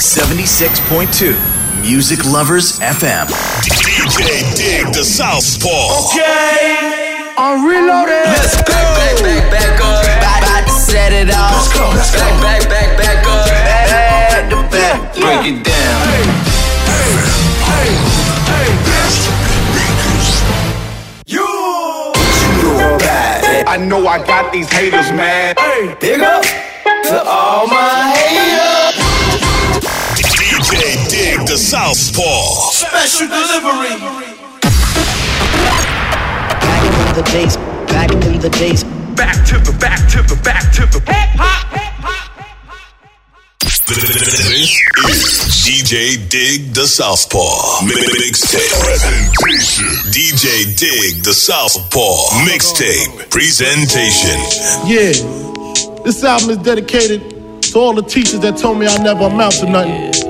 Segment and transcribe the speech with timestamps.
[0.00, 1.36] 76.2
[1.82, 3.26] Music Lovers FM.
[3.60, 6.08] DJ Dig the Southpaw.
[6.08, 8.24] Okay, I'm reloaded.
[8.24, 8.72] Let's go.
[8.72, 10.00] Back, back, back, back up.
[10.00, 11.52] About to set it off.
[11.52, 12.24] Let's go, let's go.
[12.40, 13.44] Back, back, back, back up.
[13.44, 15.12] Back to back.
[15.12, 16.00] Break it down.
[16.08, 16.32] Hey,
[17.68, 17.92] hey,
[21.26, 21.44] You.
[23.68, 25.58] I know I got these haters mad.
[25.58, 25.94] Hey.
[26.00, 28.79] Big up to all my haters.
[31.50, 32.70] DJ the Southpaw.
[32.70, 33.90] Special delivery.
[36.60, 37.56] Back in the days,
[37.88, 38.84] back in the days.
[39.16, 41.66] Back to the back to the back to the hip hop.
[43.58, 43.90] This
[44.48, 44.70] is
[45.66, 47.82] DJ Dig the Southpaw.
[47.82, 48.70] Mixtape.
[48.84, 49.88] Presentation.
[50.12, 52.30] DJ Dig the Southpaw.
[52.46, 53.28] Mixtape.
[53.28, 54.38] Presentation.
[54.86, 55.14] Yeah,
[56.04, 59.68] this album is dedicated to all the teachers that told me I never amount to
[59.68, 60.29] nothing.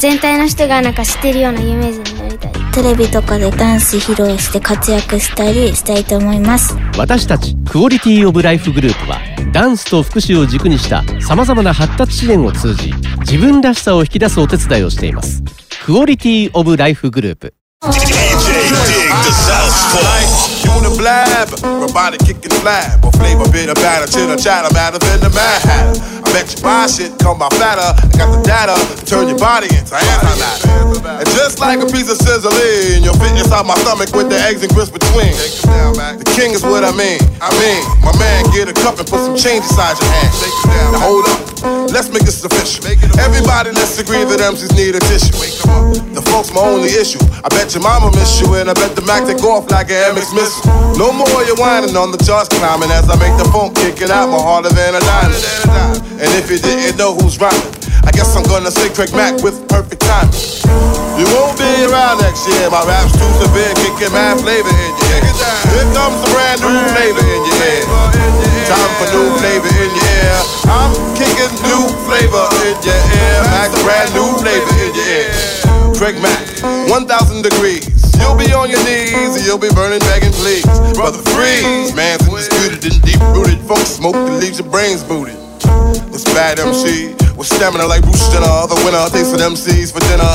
[0.00, 2.52] 全体の人がなんか知ってるような有名人になりたい。
[2.72, 6.74] テレビとかでダンス披露して活躍したりしたいと思います。
[6.96, 9.18] 私たちクオリティオブライフグループは
[9.52, 15.42] ダンスと福祉を軸にしたさまざまな発達支援を通じ自分らしさを引き出すお手伝いをしています。
[15.84, 17.54] クオリティオブライフグループ。
[20.70, 21.50] Dig the blab,
[21.82, 25.98] robotic kicking flab, or flavor bit of batter, chitter chatter, matter than the mad hatter.
[26.22, 27.82] I bet you buy shit, come by fatter.
[27.82, 31.20] I got the data to turn your body into antimatter.
[31.20, 34.62] And just like a piece of sizzling, you'll fit inside my stomach with the eggs
[34.62, 35.34] and grits between.
[35.34, 37.20] The king is what I mean.
[37.42, 40.32] I mean, my man, get a cup and put some change inside your hand.
[40.94, 41.40] Now hold up,
[41.90, 42.86] let's make this official.
[43.18, 45.34] Everybody, let's agree that MCs need a tissue.
[46.14, 47.20] The folks, my only issue.
[47.42, 50.14] I bet your mama miss you, and I bet the Mac take off like an
[50.14, 50.59] MX missile.
[51.00, 54.28] No more you whining on the charts climbing as I make the phone kicking out
[54.28, 55.42] more harder than a diamond.
[56.20, 57.72] And if you didn't know who's rhyming,
[58.04, 60.36] I guess I'm gonna say Craig Mack with perfect timing.
[61.20, 62.68] You won't be around next year.
[62.72, 65.36] My rap's too severe, kicking mad flavor in your ear.
[65.68, 67.84] Here comes a brand new flavor in your ear.
[68.68, 70.36] Time for new flavor in your ear.
[70.68, 73.40] I'm kicking new flavor in your ear.
[73.52, 75.28] Mac, brand new flavor in your ear.
[75.96, 76.44] Craig Mack,
[76.88, 77.89] 1000 degrees.
[78.20, 80.64] You'll be on your knees and you'll be burning, begging, please.
[80.94, 81.94] Brother, freeze.
[81.94, 83.58] Man's undisputed and deep rooted.
[83.66, 85.39] Funk smoke that leaves your brains booted.
[86.12, 88.68] This bad MC with stamina like Bruce Jenner.
[88.68, 90.28] The winner takes for them MCs for dinner.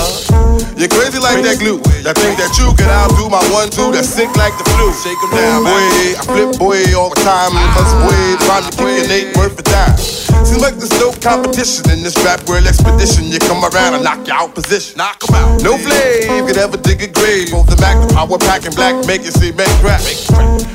[0.74, 1.80] You're crazy like that glue.
[2.02, 4.90] That think that you can outdo my one two that's sick like the flu.
[4.92, 5.86] Shake 'em down, boy.
[6.18, 7.54] I flip boy all the time.
[7.78, 8.18] Cause boy,
[8.50, 9.96] trying to kick an eight worth of time.
[10.46, 13.30] Seems like there's no competition in this rap world expedition.
[13.30, 14.98] You come around and knock you out position.
[14.98, 15.62] Knock 'em out.
[15.62, 17.52] No flame could ever dig a grave.
[17.52, 20.02] Both the Mac, the power pack, and black make it see make crack.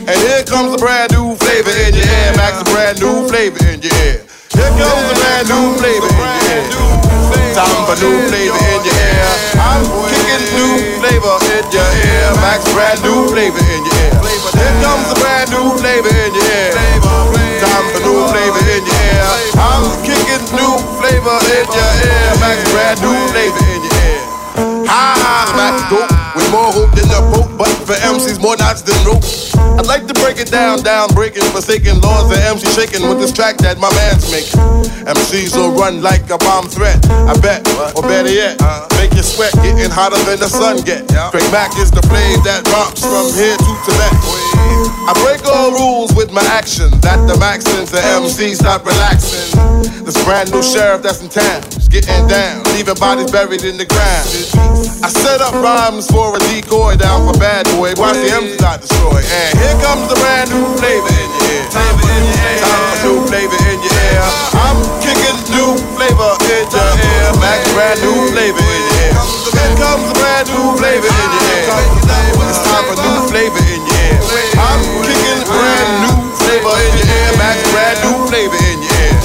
[0.08, 2.32] And here comes a brand new flavor in your ear.
[2.38, 4.22] Max, a brand new flavor in your ear.
[4.50, 7.54] Here comes a brand new flavor in your ear.
[7.54, 9.30] Time for new flavor in your ear.
[9.62, 12.34] I'm kicking new flavor in your ear.
[12.42, 14.18] Max, brand new flavor in your ear.
[14.58, 16.74] Here comes a brand new flavor in your ear.
[17.62, 19.30] Time for new flavor in your ear.
[19.54, 22.30] I'm kicking new flavor in your ear.
[22.42, 23.79] Max, brand new flavor in your ear.
[24.90, 28.98] Ah, Max dope with more hope than a pope, but for MCs more knots than
[29.06, 29.22] rope.
[29.78, 33.30] I'd like to break it down, down, breaking, forsaken laws and MC shaking with this
[33.32, 34.58] track that my man's making.
[35.06, 37.62] MCs will run like a bomb threat, I bet,
[37.94, 38.58] or better yet,
[38.98, 41.06] make you sweat, getting hotter than the sun get.
[41.30, 44.49] Craig Mack is the flame that romps from here to Tibet.
[45.10, 49.50] I break all rules with my action, that the Maxins and MCs stop relaxing.
[50.04, 53.86] This brand new sheriff that's in town is getting down, leaving bodies buried in the
[53.86, 54.28] ground.
[55.02, 58.80] I set up rhymes for a decoy down for bad boy, watch the MCs not
[58.80, 59.18] destroy.
[59.18, 61.64] And here comes the brand new flavor in your ear.
[61.74, 64.22] Time for new flavor in your ear.
[64.60, 67.28] I'm kicking new flavor in your ear.
[67.40, 69.16] Max brand new flavor in your ear.
[69.50, 71.66] Here comes the brand new flavor in your ear.
[72.50, 73.62] It's time for new flavor
[74.10, 77.30] I'm kicking brand new flavor in your ear.
[77.38, 79.16] Max brand new flavor in your ear.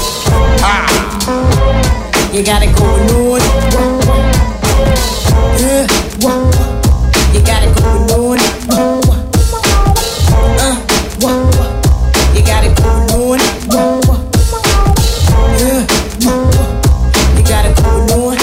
[0.62, 0.88] Ah.
[2.33, 3.41] You got it going on.
[5.59, 5.88] Yeah.
[7.33, 8.39] You got it going on.
[10.55, 10.75] Uh,
[12.36, 13.41] you got it going
[13.75, 14.00] on.
[15.59, 15.81] Yeah.
[17.36, 18.38] You got it going on.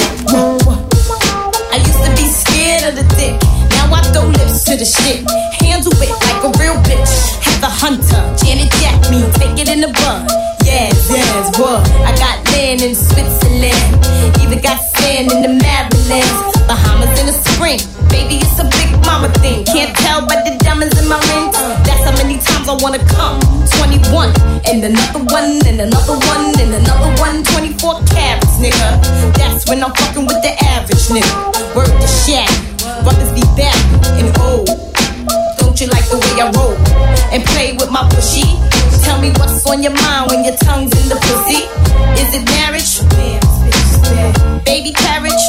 [1.72, 3.34] I used to be scared of the dick.
[3.70, 5.41] Now I throw lips to the shit.
[9.62, 10.26] It in the bun.
[10.66, 11.86] Yes, yes, what?
[12.02, 13.94] I got land in Switzerland.
[14.42, 16.34] Even got sand in the Maryland.
[16.66, 17.78] Bahamas in the spring.
[18.10, 19.64] Baby, it's a big mama thing.
[19.66, 21.54] Can't tell by the diamonds in my rings.
[21.86, 23.38] That's how many times I wanna come.
[23.78, 24.34] 21,
[24.66, 27.44] and another one, and another one, and another one.
[27.54, 28.88] 24 carats, nigga.
[29.38, 31.34] That's when I'm fucking with the average nigga.
[31.74, 32.50] Word to shack.
[33.06, 33.78] Brothers be back
[34.18, 34.70] and old.
[35.58, 36.74] Don't you like the way I roll?
[37.30, 38.71] And play with my pushy.
[39.22, 41.62] Me what's on your mind when your tongue's in the pussy.
[42.18, 42.98] Is it marriage?
[44.64, 45.44] Baby carriage?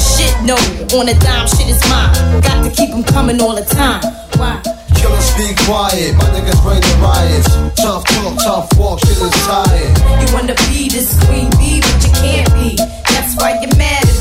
[0.00, 0.56] Shit, no.
[0.96, 2.40] On a dime, shit is mine.
[2.40, 4.00] Got to keep them coming all the time.
[4.40, 4.62] Why?
[4.96, 7.52] Killers be quiet, my niggas bring the riots.
[7.76, 9.92] Tough talk, tough walk, shit is tired.
[10.24, 12.76] You wanna be this queen bee, but you can't be.
[13.12, 14.11] That's why you're mad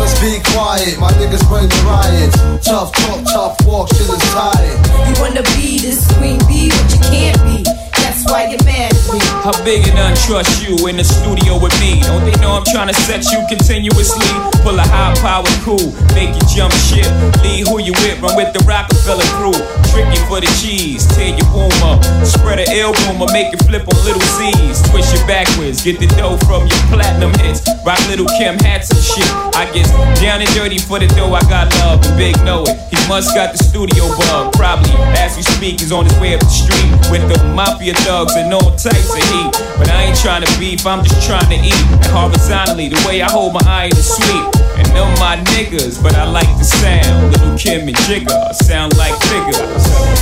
[0.00, 0.10] me.
[0.20, 2.66] Be quiet, my niggas bring the riots.
[2.66, 4.78] Tough talk, tough walk, shit is tired.
[5.08, 7.89] You wanna be this queen bee, but you can't be.
[8.10, 9.22] That's why you're mad at me.
[9.46, 12.02] How big and untrust you in the studio with me?
[12.02, 14.26] Don't they know I'm trying to set you continuously?
[14.66, 17.06] Pull a high power cool, make you jump ship.
[17.46, 19.54] Lead who you with, run with the Roc-A-Fella crew.
[19.94, 21.06] Trick Tricky for the cheese.
[21.14, 24.82] Tear your womb up, spread a ill rumor, make it flip on little Z's.
[24.90, 27.62] Twist it backwards, get the dough from your platinum hits.
[27.86, 29.30] Rock Lil' Kim hats and shit.
[29.54, 29.86] I get
[30.18, 31.30] down and dirty for the dough.
[31.30, 32.74] I got love, and Big know it.
[32.90, 34.50] He must got the studio bug.
[34.58, 38.34] Probably as we speak, he's on his way up the street with the mafia thugs
[38.36, 39.52] and all types of heat.
[39.78, 41.86] But I ain't trying to beef, I'm just trying to eat.
[41.92, 44.44] And horizontally, the way I hold my iron is sweet.
[44.78, 47.32] And them my niggas, but I like the sound.
[47.32, 50.20] Lil' Kim and Jigga sound like figures.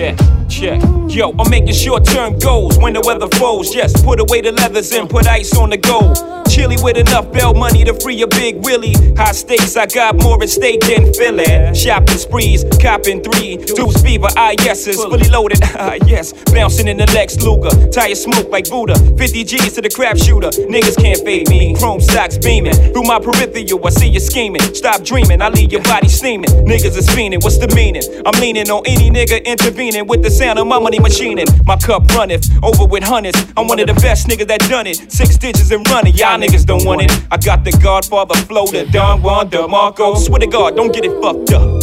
[0.00, 0.16] check,
[0.48, 0.80] check.
[1.08, 3.74] Yo, I'm making short term goals when the weather falls.
[3.74, 6.39] Yes, put away the leathers and put ice on the gold.
[6.50, 8.94] Chilly with enough bell money to free a big Willie.
[9.14, 11.46] High stakes, I got more at stake than Philly.
[11.74, 13.56] Shopping sprees, copping three.
[13.56, 14.26] Deuce fever,
[14.64, 16.32] yeses, fully loaded, ah yes.
[16.52, 18.98] Bouncing in the Lex Luger, tire smoke like Buddha.
[19.16, 20.50] 50 G's to the crap shooter.
[20.66, 21.76] Niggas can't fade me.
[21.76, 22.74] Chrome stocks beaming.
[22.74, 24.62] Through my peripheral, I see you scheming.
[24.74, 26.50] Stop dreaming, I leave your body steaming.
[26.66, 28.02] Niggas is fiending, what's the meaning?
[28.26, 31.46] I'm leaning on any nigga intervening with the sound of my money machining.
[31.64, 33.38] My cup runneth over with hundreds.
[33.56, 34.96] I'm one of the best niggas that done it.
[35.12, 37.12] Six digits and running, y'all niggas don't want it.
[37.30, 40.16] I got the Godfather flow, the Don Juan DeMarco.
[40.16, 41.80] Swear to God, don't get it fucked up.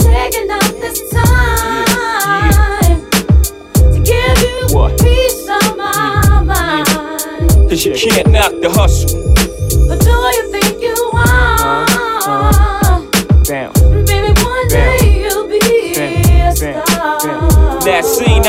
[0.00, 1.84] Taking up this time
[3.74, 4.98] to give you What?
[5.00, 7.68] peace of my mind.
[7.68, 9.25] Cause you can't knock the hustle.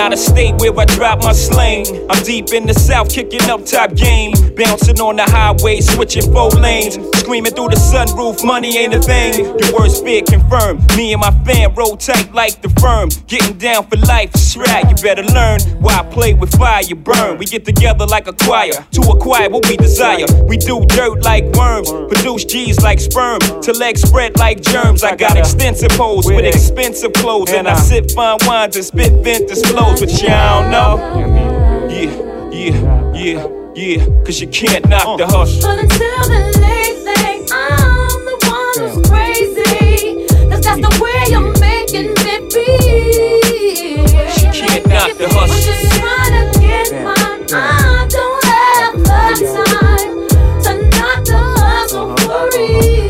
[0.07, 1.85] Out of state where I drop my sling.
[2.09, 4.31] I'm deep in the south, kicking up top game.
[4.55, 6.95] Bouncing on the highway, switching four lanes.
[7.19, 9.43] Screaming through the sunroof, money ain't a thing.
[9.59, 10.79] Your worst fear confirmed.
[10.95, 13.09] Me and my fam roll tight like the firm.
[13.27, 14.87] Getting down for life, it's right.
[14.89, 17.37] You better learn why I play with fire, you burn.
[17.37, 20.25] We get together like a choir to acquire what we desire.
[20.43, 23.39] We do dirt like worms, produce G's like sperm.
[23.39, 25.03] To legs spread like germs.
[25.03, 27.51] I got extensive hoes with expensive clothes.
[27.51, 30.97] And I sip fine wines and spit vintage flows, but y'all don't know.
[31.89, 32.11] Yeah,
[32.51, 34.05] yeah, yeah, yeah.
[34.23, 35.61] Cause you can't knock the hustle.
[35.61, 40.27] But until the late thing, I'm the one who's crazy.
[40.49, 43.37] Cause that's the way you're making me feel.
[44.37, 45.61] She can't knock the I'm hustle.
[45.65, 47.41] just trying to get mine.
[47.49, 49.07] I don't have the
[49.65, 50.13] time
[50.63, 52.27] to knock the hustle uh-huh.
[52.27, 53.07] for real.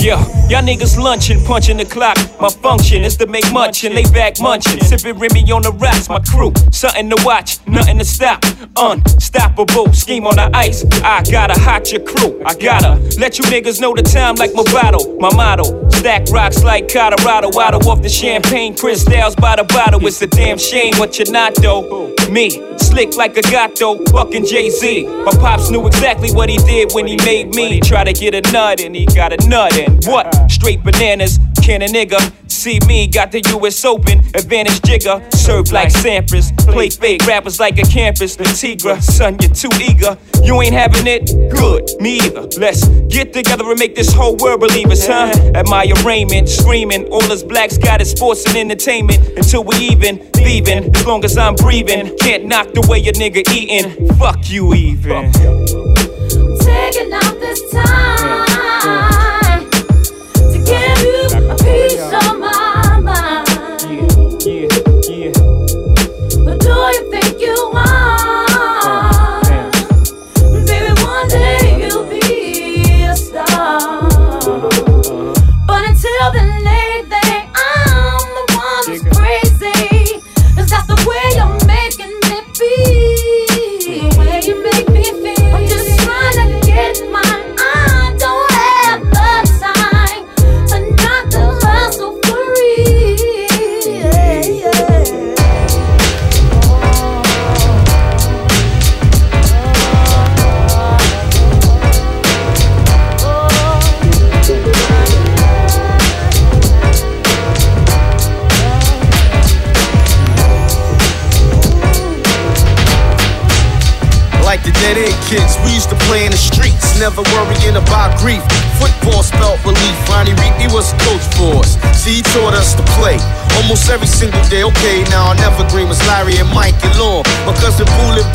[0.00, 2.16] Yeah, y'all niggas lunching, punching the clock.
[2.40, 6.08] My function is to make munchin', lay back munchin', sipping Remy on the rocks.
[6.08, 8.44] My crew, something to watch, nothing to stop.
[8.76, 10.84] Unstoppable, scheme on the ice.
[11.02, 12.42] I gotta hot your crew.
[12.44, 15.16] I gotta let you niggas know the time like my bottle.
[15.18, 17.48] My motto, stack rocks like Colorado.
[17.58, 20.06] Out off the champagne, crystals by the bottle.
[20.06, 22.14] It's a damn shame what you're not though.
[22.30, 25.06] Me, slick like a gato, fucking Jay Z.
[25.06, 27.80] My pops knew exactly what he did when he made me.
[27.80, 30.35] Try to get a nut and he got a nut and what?
[30.48, 32.32] Straight bananas, can a nigga
[32.66, 33.06] see me?
[33.06, 35.32] Got the US Open, advantage Jigga.
[35.34, 38.36] Serve like Sampras, play fake rappers like a campus.
[38.36, 40.16] The Tigra, son, you're too eager.
[40.42, 41.26] You ain't having it?
[41.50, 42.48] Good, me either.
[42.58, 45.30] Let's get together and make this whole world believe us, huh?
[45.66, 47.06] my arraignment, screaming.
[47.08, 50.94] All us blacks got is sports and entertainment until we even, thieving.
[50.94, 54.08] As long as I'm breathing, can't knock the way a nigga eating.
[54.18, 55.32] Fuck you, even.
[56.60, 58.65] Taking out this time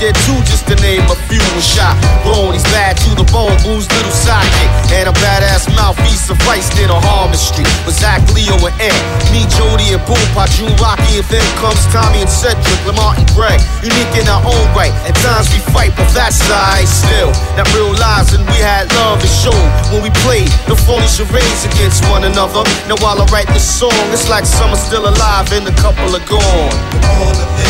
[0.02, 1.46] Boo too, just to name a few.
[1.62, 1.94] Shot,
[2.26, 3.54] blown, he's bad to the bone.
[3.62, 5.94] Boo's little sidekick and a badass mouth.
[6.02, 7.70] He sufficed in Harman Street.
[7.86, 8.98] With Zach, Leo, and Ed.
[9.30, 10.18] Me, Jody, and Boom,
[10.58, 13.62] June, Rocky, and then comes Tommy and Cedric, Lamar and Greg.
[13.86, 14.90] Unique in our own right.
[15.06, 16.90] At times we fight, but that's alright.
[16.90, 17.30] still.
[17.54, 19.54] Not realizing we had love to show
[19.94, 22.66] when we played the phony charades against one another.
[22.90, 26.26] Now while I write this song, it's like are still alive and a couple are
[26.26, 27.61] gone.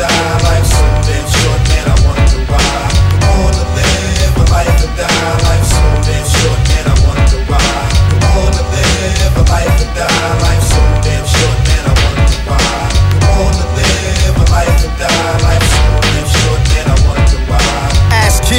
[0.00, 1.84] To life to so damn short, man.
[1.84, 2.88] I wonder why.
[3.20, 6.88] Born to live a life to die, life's so damn short, man.
[6.88, 6.96] I
[7.44, 7.60] why.
[8.32, 11.29] Born to live a life to die, life's so damn short,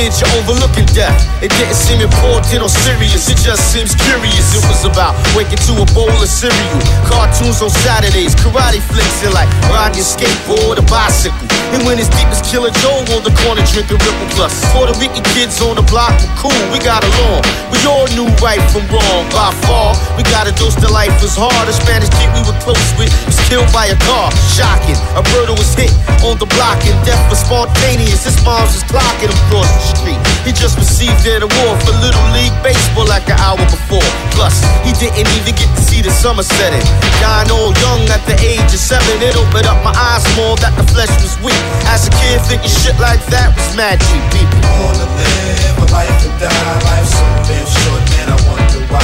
[0.01, 1.13] kids, you're overlooking death.
[1.45, 4.57] It didn't seem important or serious, it just seems curious.
[4.57, 9.33] It was about waking to a bowl of cereal, cartoons on Saturdays, karate flicks, and
[9.37, 11.45] like riding your skateboard or bicycle.
[11.77, 14.53] And when it's deep as Killer Joe on the corner drinking Ripple Plus.
[14.73, 17.45] Puerto Rican kids on the block were cool, we got along.
[17.69, 19.93] We all knew right from wrong by far.
[20.17, 21.69] We got a dose that life was hard.
[21.69, 24.33] A Spanish kid we were close with was killed by a car.
[24.57, 24.97] Shocking.
[25.15, 25.93] A birdo was hit
[26.25, 28.25] on the block and death was spontaneous.
[28.25, 30.19] His moms was clocking him across street.
[30.47, 34.05] He just received an award for Little League Baseball like an hour before.
[34.35, 36.83] Plus, he didn't even get to see the summer setting.
[37.19, 40.73] Dying old young at the age of seven, it opened up my eyes more that
[40.79, 41.63] the flesh was weak.
[41.91, 44.59] As a kid, thinking shit like that was magic, people.
[44.97, 48.27] To live a life to die, life's so damn short, man.
[48.31, 49.03] I wonder why.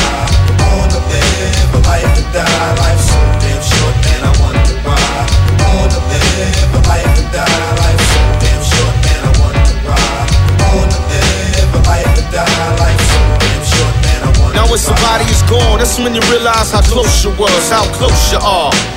[0.88, 3.17] To live a life to die, life's so
[14.78, 18.40] when somebody is gone, that's when you realize how close you was, how close you
[18.40, 18.97] are.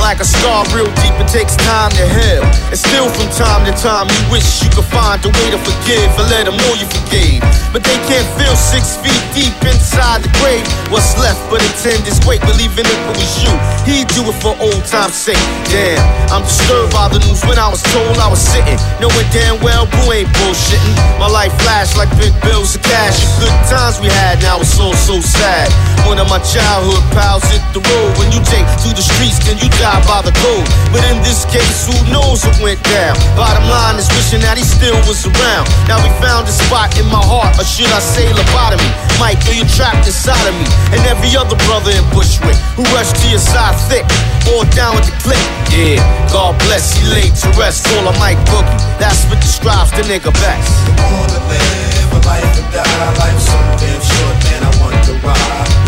[0.00, 2.44] Like a star real deep, it takes time to heal.
[2.70, 6.10] And still from time to time, you wish you could find a way to forgive
[6.18, 7.42] and let them know you forgave.
[7.72, 10.62] But they can't feel six feet deep inside the grave.
[10.92, 13.52] What's left but a tenderness weight, believing if it was you,
[13.88, 15.40] he'd do it for old time's sake.
[15.72, 15.98] Damn,
[16.30, 19.90] I'm disturbed by the news when I was told I was sitting, knowing damn well
[19.90, 20.96] boo ain't bullshitting.
[21.18, 23.18] My life flashed like big bills of cash.
[23.18, 25.72] The good times we had, now it's all so sad.
[26.06, 28.10] One of my childhood pals hit the road.
[28.20, 30.64] When you take to the streets, then you die by the code.
[30.88, 33.12] But in this case, who knows what went down?
[33.36, 35.68] Bottom line is wishing that he still was around.
[35.84, 38.88] Now we found a spot in my heart, or should I say lobotomy?
[39.20, 40.64] Mike, are you trapped inside of me,
[40.96, 44.08] and every other brother in Bushwick who rushed to your side thick,
[44.56, 45.44] all down with the click.
[45.68, 46.00] Yeah,
[46.32, 47.84] God bless, he laid to rest.
[47.84, 50.72] Call him Mike Boogie, that's what describes the nigga best.
[50.96, 54.60] Born to live a life to die, life's so damn short, man.
[54.64, 55.36] I wonder why.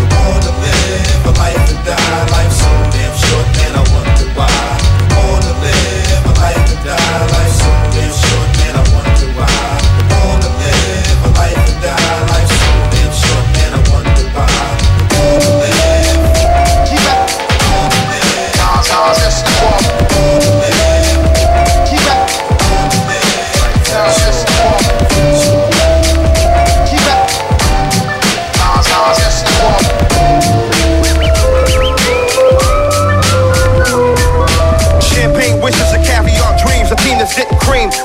[0.05, 2.76] Born to live a life to die, life's so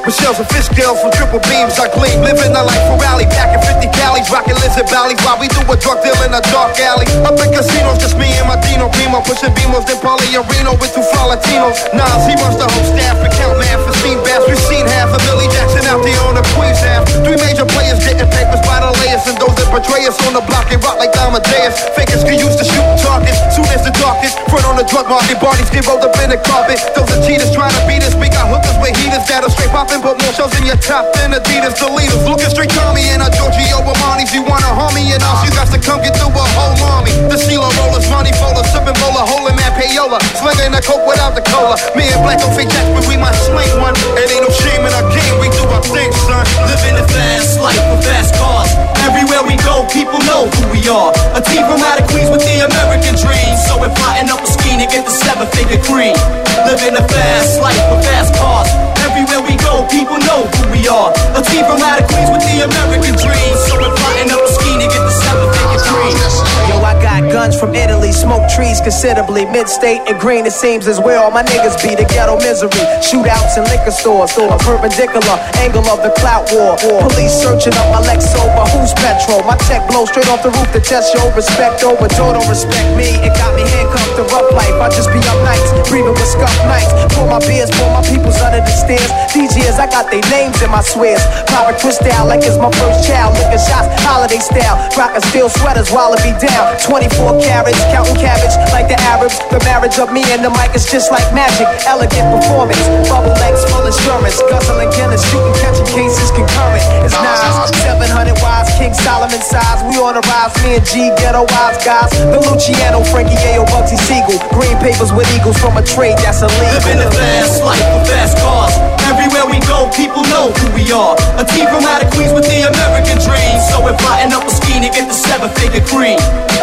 [0.02, 1.78] Michelle's and fish scales from triple beams.
[1.78, 2.26] I gleam.
[2.26, 3.22] Living a life for rally.
[3.30, 4.26] Packing 50 galleys.
[4.34, 7.06] Rocking lizard valleys while we do a drug deal in a dark alley.
[7.22, 9.22] Up in casinos, just me and my Dino Primo.
[9.22, 11.78] Pushing Beamos, then Paulie Reno with two Florentinos.
[11.94, 13.14] Nas, he runs the whole staff.
[13.22, 14.42] Account man for scene bass.
[14.50, 17.06] We've seen half a Billy Jackson out there on the Queens half.
[17.22, 19.22] Three major players getting papers by the layers.
[19.30, 21.78] And those that betray us on the block and rock like Amadeus.
[21.94, 23.38] Fakers can use to shoot targets.
[23.54, 24.34] Soon as the darkest.
[24.50, 25.38] Front on the drug market.
[25.38, 26.82] Bodies get rolled up in the carpet.
[26.98, 28.18] Those are cheaters trying to beat us.
[28.18, 31.04] We got hookers with heaters that'll straight pop and put more shells in your top
[31.12, 31.76] than Adidas.
[31.84, 34.32] Leaders looking straight Tommy and a Giorgio Armani's.
[34.32, 37.12] You wanna harm me and all you got to come get through a whole army.
[37.28, 40.16] The CeeLo rollers, money folders, sipping bowler, holding man payola.
[40.40, 41.76] Slinging the coke without the cola.
[41.92, 43.92] Me and Black don't fake but we might sling one.
[44.16, 45.36] It ain't no shame in our game.
[45.36, 46.40] We do our thing, son.
[46.64, 48.72] Living a fast life with fast cars.
[49.04, 51.12] Everywhere we go, people know who we are.
[51.36, 53.52] A team from out of Queens with the American dream.
[53.68, 56.16] So we're plotting up a scheme to get the seven figure cream.
[56.64, 58.72] Living a fast life with fast cars.
[59.12, 61.12] Everywhere we go, people know who we are.
[61.36, 63.52] A team from out of Queens with the American dream.
[63.68, 67.74] So we're plotting up a scheme to get the seven Yo, I got guns from
[67.74, 69.46] Italy, smoke trees considerably.
[69.46, 71.96] Mid-state and green, it seems is where all my niggas be.
[71.96, 74.36] The ghetto misery, shootouts in liquor stores.
[74.36, 76.76] A perpendicular angle of the clout war.
[76.76, 79.40] Police searching up my Lex over who's petrol.
[79.48, 82.04] My tech blow straight off the roof to test your respect over.
[82.12, 84.76] Joe don't respect me, it got me handcuffed to rough life.
[84.76, 86.92] I just be up nights, breathing with scuff nights.
[87.16, 89.08] Pour my beers, pour my peoples under the stairs.
[89.32, 91.24] DJs, I got their names in my swears.
[91.48, 93.32] Power twist out like it's my first child.
[93.40, 94.76] Licking shots, holiday style.
[94.98, 96.74] Rockin' steel sweaters while it be down.
[96.82, 99.38] 24 carats, counting cabbage like the Arabs.
[99.54, 101.70] The marriage of me and the mic is just like magic.
[101.86, 104.42] Elegant performance, bubble legs, full insurance.
[104.50, 106.82] Guzzling Guinness, shooting, catching cases concurrent.
[107.06, 109.80] It's Nas, 700 wise, King Solomon size.
[109.86, 112.10] We on the rise, me and G, ghetto wise guys.
[112.10, 114.42] The Luciano, Frankie Yale, Bugsy Siegel.
[114.50, 116.74] Green papers with eagles from a trade that's illegal.
[116.82, 118.74] Living the fast life with fast cars.
[119.06, 121.14] Everywhere we go, people know who we are.
[121.38, 123.56] A team from out of Queens with the American dream.
[123.70, 126.18] So we're plotting up a scheme to get the seven figure cream.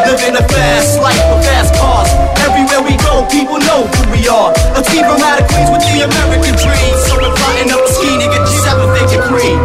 [0.08, 2.10] Living a fast life with fast cars.
[2.45, 4.54] Everywhere we go, people know who we are.
[4.78, 6.93] A team from out of Queens with the American dream.
[7.06, 9.60] So we're plotting up a scheme to get the seven figure cream.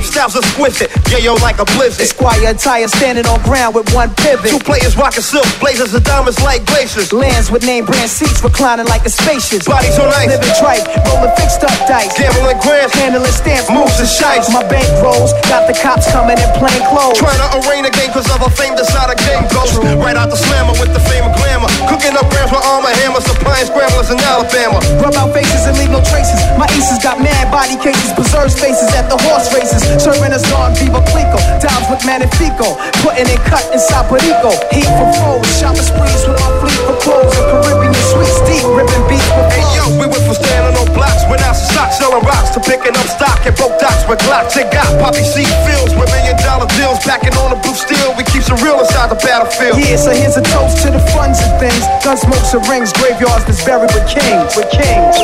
[0.00, 0.90] Hey yo, my lifestyle's exquisite.
[1.12, 2.00] Yeah, yo, like a blizzard.
[2.00, 4.48] Esquire attire standing on ground with one pivot.
[4.48, 7.12] Two players rocking silk, blazers and diamonds like glaciers.
[7.12, 9.68] Lands with name brand seats reclining like a spacious.
[9.68, 10.32] Bodies on ice.
[10.32, 12.16] Living tripe, rolling fixed up dice.
[12.16, 14.48] Gambling grams, handling stamps, moves and shites.
[14.48, 17.20] My bank rolls, got the cops coming in plain clothes.
[17.20, 19.76] Trying to arraign a game cause of a fame that's not a game ghost.
[20.00, 21.68] Right out the slammer with the fame of glamour.
[21.92, 24.80] Cooking up grams with armor hammer, supplying scramblers in Alabama.
[25.04, 26.40] Rub out faces and leave no traces.
[26.56, 29.89] My aces got mad body cases, preserves faces at the horse races.
[29.98, 31.42] Serving us on Veuve Clicquot.
[31.58, 32.78] Dimes with Manifico.
[33.02, 34.54] Putting it cut inside Perico.
[34.70, 35.48] Heat for foes.
[35.58, 37.34] Shopping sprees with our fleet for clothes.
[37.34, 38.62] And Caribbean sweets deep.
[38.70, 41.26] Ripping beats with Hey yo, we went from standing on blocks.
[41.26, 44.54] Went out to stock selling rocks to picking up stock at broke docks with Glocks.
[44.54, 47.02] It got poppy seed fields with million dollar deals.
[47.02, 48.14] Packing on the blue steel.
[48.14, 49.80] We keep some real inside the battlefield.
[49.80, 51.82] Yeah, so here's a toast to the funds and things.
[52.06, 54.54] Gun smokes and rings, graveyards that's buried with kings.
[54.54, 55.18] With kings.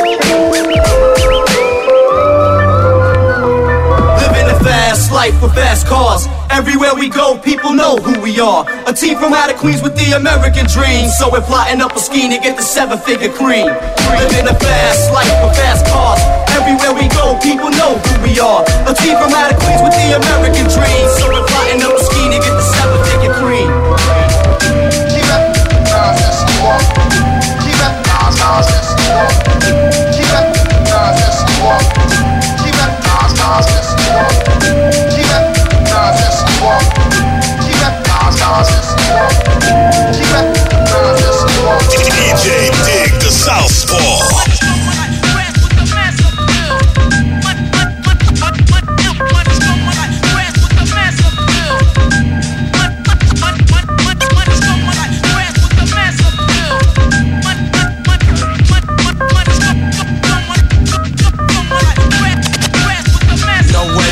[0.51, 1.46] Living a
[4.97, 6.27] fast life with fast cars.
[6.49, 8.65] Everywhere we go, people know who we are.
[8.87, 11.07] A team from out of Queens with the American dream.
[11.09, 13.67] So we're plotting up a scheme to get the seven figure cream.
[14.17, 16.21] Living a fast life with fast cars.
[16.57, 18.65] Everywhere we go, people know who we are.
[18.89, 21.05] A team from out of Queens with the American dream.
[21.21, 23.69] So we're plotting up a scheme to get the seven figure cream.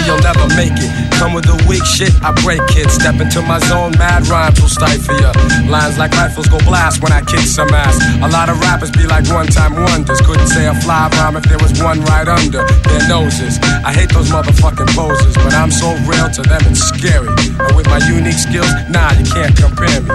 [0.05, 1.11] You'll never make it.
[1.17, 2.89] Come with the weak shit, I break it.
[2.89, 5.31] Step into my zone, mad rhymes will stifle ya.
[5.67, 7.97] Lines like rifles go blast when I kick some ass.
[8.21, 10.21] A lot of rappers be like one time wonders.
[10.21, 13.59] Couldn't say a fly rhyme if there was one right under their noses.
[13.83, 17.29] I hate those motherfucking poses, but I'm so real to them it's scary.
[17.59, 20.13] And with my unique skills, nah, you can't compare me.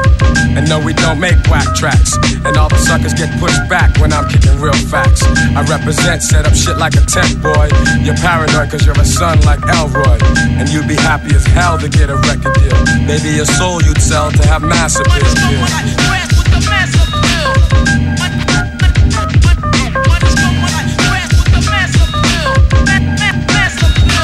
[0.56, 2.16] And no, we don't make whack tracks.
[2.44, 5.22] And all the suckers get pushed back when I'm kicking real facts.
[5.54, 7.68] I represent, set up shit like a tent boy.
[8.02, 10.18] You're paranoid cause you're a son like Elroy.
[10.58, 12.76] And you'd be happy as hell to get a record deal.
[13.06, 15.14] Maybe a soul you'd sell to have mass appeal.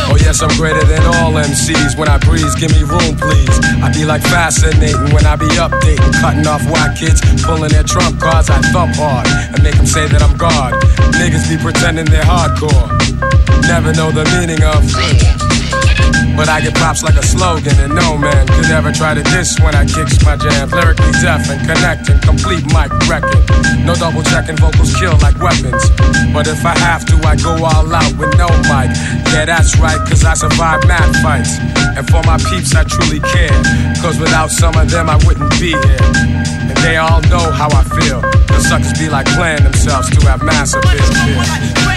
[0.08, 1.96] Oh yes, I'm greater than all MCs.
[1.96, 3.56] When I breeze, give me room, please.
[3.82, 8.20] I be like fascinating when I be updating, cutting off white kids, pulling their trump
[8.20, 8.50] cards.
[8.50, 10.74] I thump hard and make them say that I'm God.
[11.16, 12.88] Niggas be pretending they're hardcore.
[13.68, 15.35] Never know the meaning of.
[16.34, 19.60] But I get props like a slogan, and no man could ever try to diss
[19.60, 20.70] when I kicks my jam.
[20.70, 23.44] Lyrically deaf and connecting, complete mic wrecking.
[23.86, 25.82] No double checking, vocals kill like weapons.
[26.34, 28.90] But if I have to, I go all out with no mic.
[29.32, 31.58] Yeah, that's right, cause I survive mad fights.
[31.96, 33.56] And for my peeps, I truly care.
[34.02, 36.04] Cause without some of them, I wouldn't be here.
[36.68, 38.20] And they all know how I feel.
[38.20, 41.96] The suckers be like playing themselves to have massive appeal.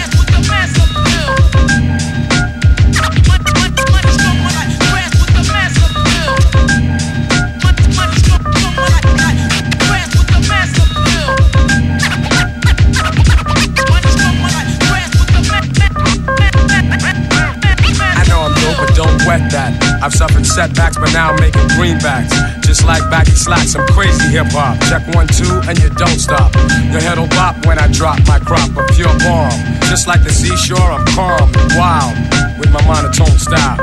[20.02, 22.32] I've suffered setbacks, but now I'm making greenbacks.
[22.62, 24.80] Just like baggy slacks, I'm crazy hip hop.
[24.88, 26.54] Check one, two, and you don't stop.
[26.90, 29.79] Your head'll bop when I drop my crop of pure bomb.
[29.90, 32.14] Just like the seashore, I'm calm and wild
[32.62, 33.74] with my monotone style.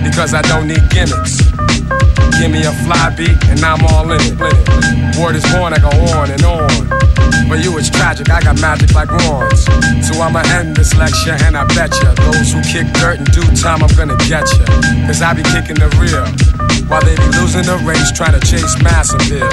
[0.00, 1.44] Because I don't need gimmicks.
[2.40, 4.32] Give me a fly beat, and I'm all in it.
[5.20, 6.72] Word is born, I go on and on.
[7.52, 9.68] For you it's tragic, I got magic like wands.
[10.08, 13.44] So I'ma end this lecture and I bet ya Those who kick dirt in due
[13.60, 14.64] time, I'm gonna get ya
[15.04, 16.24] Cause I be kicking the real
[16.88, 19.48] While they be losing the race trying to chase mass appeal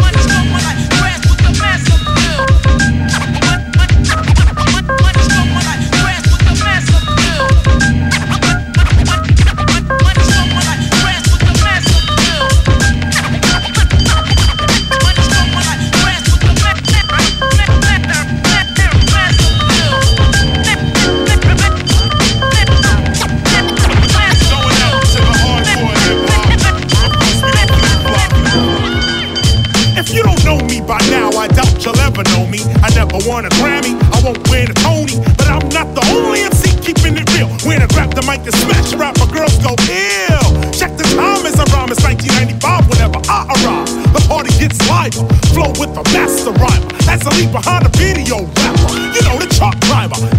[30.89, 32.57] By now, I doubt you'll ever know me.
[32.81, 36.41] I never won a Grammy, I won't win a Tony, but I'm not the only
[36.41, 37.45] MC keeping it real.
[37.61, 40.49] When I grab the mic and smash rap, my girls go ill.
[40.73, 43.85] Check the time as I rhyme, it's 1995 whenever I arrive.
[44.17, 45.21] The party gets lighter,
[45.53, 49.45] flow with the master rhyme As I leave behind a video rapper, you know the
[49.53, 50.38] chalk driver.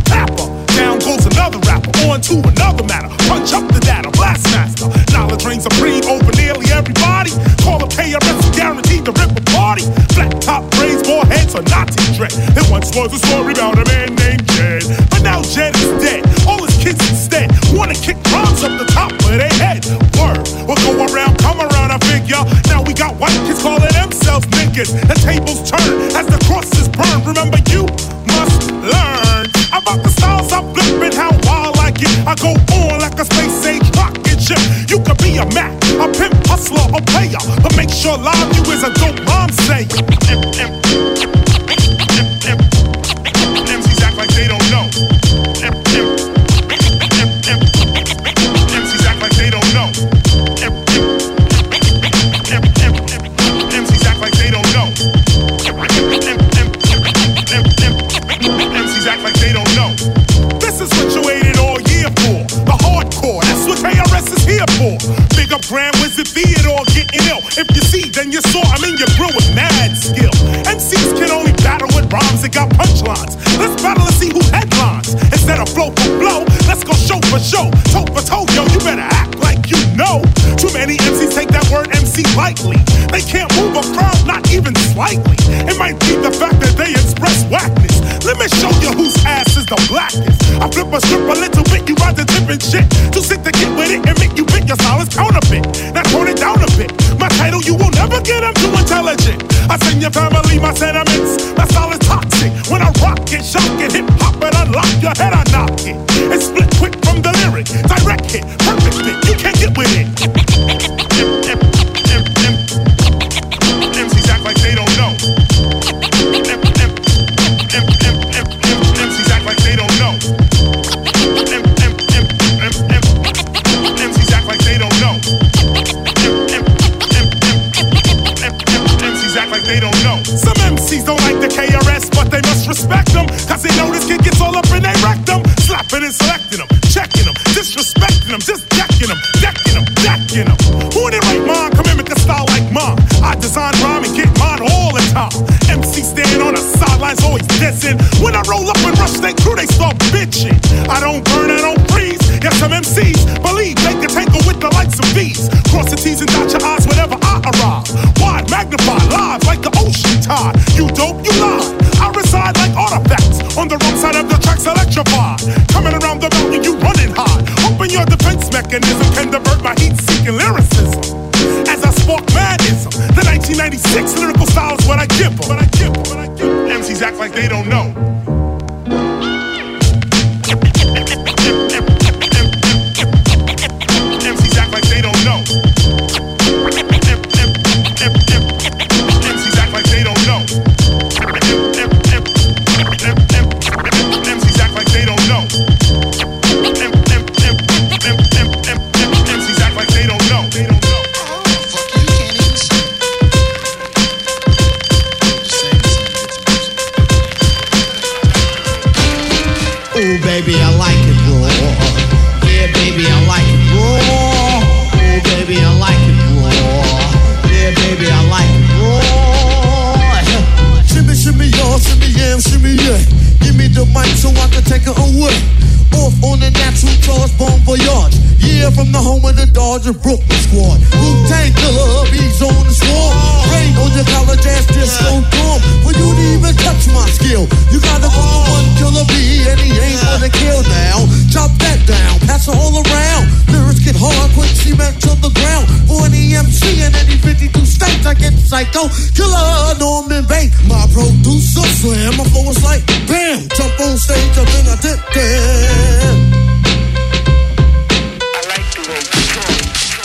[13.02, 13.99] was a story about a man.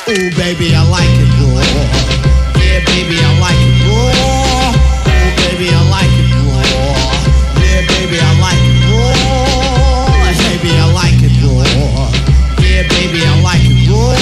[0.07, 1.65] Ooh, baby, I like it raw.
[2.61, 4.05] Yeah, baby, I like it raw.
[4.13, 6.61] Ooh, baby, I like it raw.
[7.57, 10.13] Yeah, baby, I like it raw.
[10.45, 12.05] Baby, I like it raw.
[12.61, 14.13] Yeah, baby, I like it raw.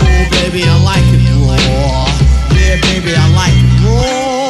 [0.00, 2.08] Ooh, baby, I like it raw.
[2.56, 4.46] Yeah, baby, I like it raw.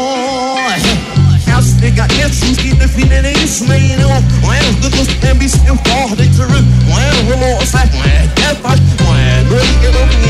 [1.57, 4.05] Älsklingar, älskling, inte finner det i snön
[4.45, 6.59] Och älskar en viss en far, det tror du
[6.93, 10.26] Och en håller och säger, nej, det är fast Och en ryggen och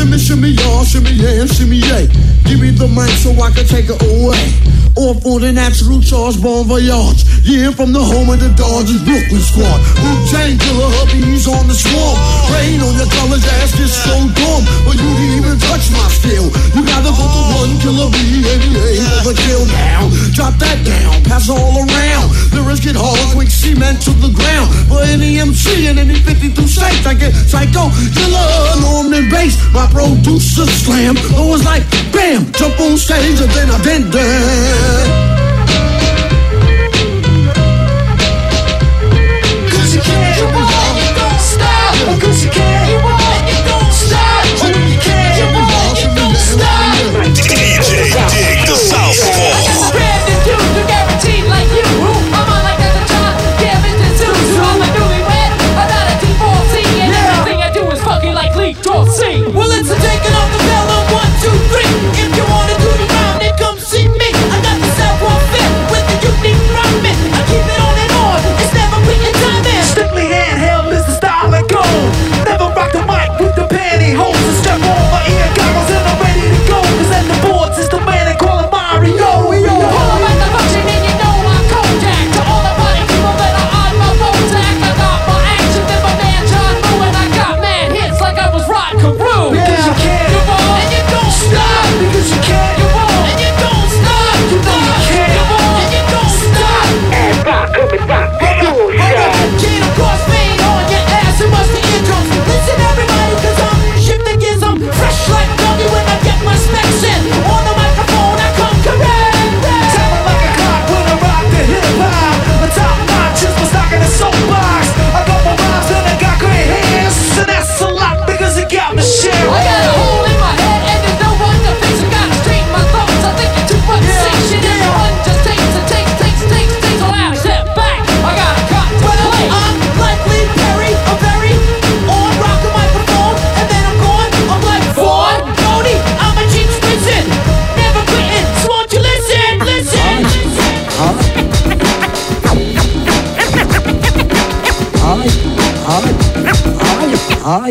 [0.00, 2.06] Shimmy, shimmy, y'all, shimmy, yeah, and shimmy, yeah.
[2.48, 4.79] Give me the mic so I can take it away.
[5.00, 7.24] Off on a natural charge, bon voyage.
[7.40, 9.80] Yeah, from the home of the Dodgers, Brooklyn squad.
[9.96, 12.20] Wu-Tang killer hubbies on the swarm.
[12.52, 14.62] Rain on your college ass gets so dumb.
[14.84, 16.52] But you didn't even touch my skill.
[16.76, 20.12] You gotta vote for one killer B, NBA for the kill now.
[20.36, 22.26] Drop that down, pass all around.
[22.52, 24.68] Lyrics get hard, quick cement to the ground.
[24.84, 28.44] For any MC in any 52 states, I get psycho, killer,
[28.84, 29.56] Norman Bates.
[29.72, 31.16] My producer slam.
[31.16, 34.89] It was like, bam, jump on stage and then I did that.
[34.90, 35.29] Cause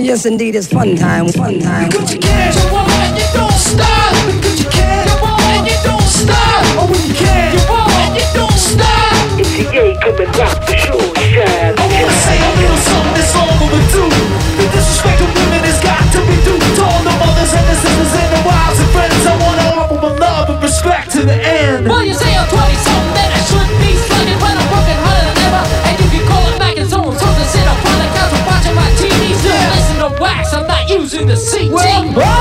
[0.10, 1.92] yes, indeed, it's fun time, fun time.
[1.92, 4.12] Cause you can't, you won't, and you don't stop.
[4.26, 6.66] Because you can't, you won't, and you don't stop.
[6.82, 9.40] Oh, when you can't, you won't, and you don't stop.
[9.40, 10.59] It's the A coming rock
[31.30, 31.72] the CT.
[31.72, 32.39] Well,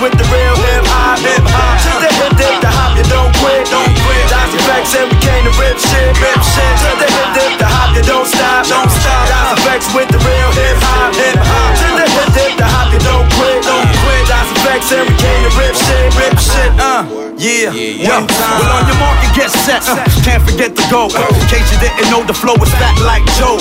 [0.00, 1.74] with the real hip hop, hip hop.
[1.82, 4.24] To the hip hip, the hop, you don't quit, don't quit.
[4.30, 6.74] Das EFX and we came to rip shit, rip shit.
[6.86, 9.26] To the hip hip, the hop, you don't stop, don't stop.
[9.26, 11.70] Das EFX with the real hip hop, hip hop.
[11.82, 14.22] To the hip hip, the hop, you don't quit, don't quit.
[14.30, 16.70] Das EFX and we came to rip shit, rip shit.
[16.78, 18.26] Uh, yeah, yeah.
[18.26, 19.86] Well, on your market, get set.
[19.86, 21.06] Uh, can't forget to go.
[21.06, 23.56] Uh, in case you didn't know, the flow is fat like Joe.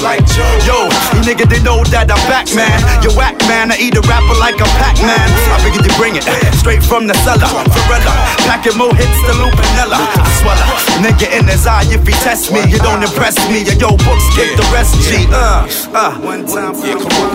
[0.66, 2.82] Yo, you nigga, they know that I'm back, man.
[3.06, 3.72] You whack, man.
[3.72, 5.28] I eat a rapper like a Pac Man.
[5.54, 6.26] I figured you bring it
[6.58, 7.46] straight from the cellar.
[7.46, 8.14] Varela,
[8.50, 10.02] packing more hits than Lou Piniella.
[10.48, 11.04] Swallow.
[11.04, 13.68] Nigga in his eye, if he test me, you don't impress me.
[13.68, 15.28] Yo, yo, books get the rest, G.
[15.30, 16.16] Uh, uh.
[16.24, 16.74] one time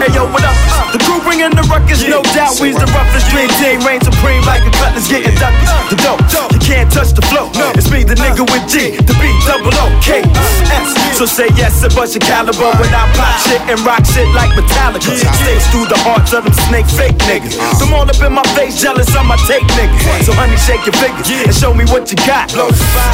[0.00, 0.56] Hey, yo, what up?
[0.90, 2.56] The crew bringing the ruckus, no doubt.
[2.58, 5.60] We's the roughest dream team, reign supreme like a cutlass getting ducked.
[5.92, 6.24] The dope,
[6.56, 7.52] you can't touch the flow.
[7.54, 10.24] No, It's me, the nigga with G, the B, double O, K,
[10.72, 11.02] S.
[11.14, 14.50] So say yes and bust your caliber when I pop shit and rock shit like
[14.58, 15.12] Metallica.
[15.12, 17.54] Stakes through the hearts of them snake fake niggas.
[17.78, 20.26] Them all up in my face, jealous of my take niggas.
[20.26, 22.50] So honey, shake your fingers and show me what you got.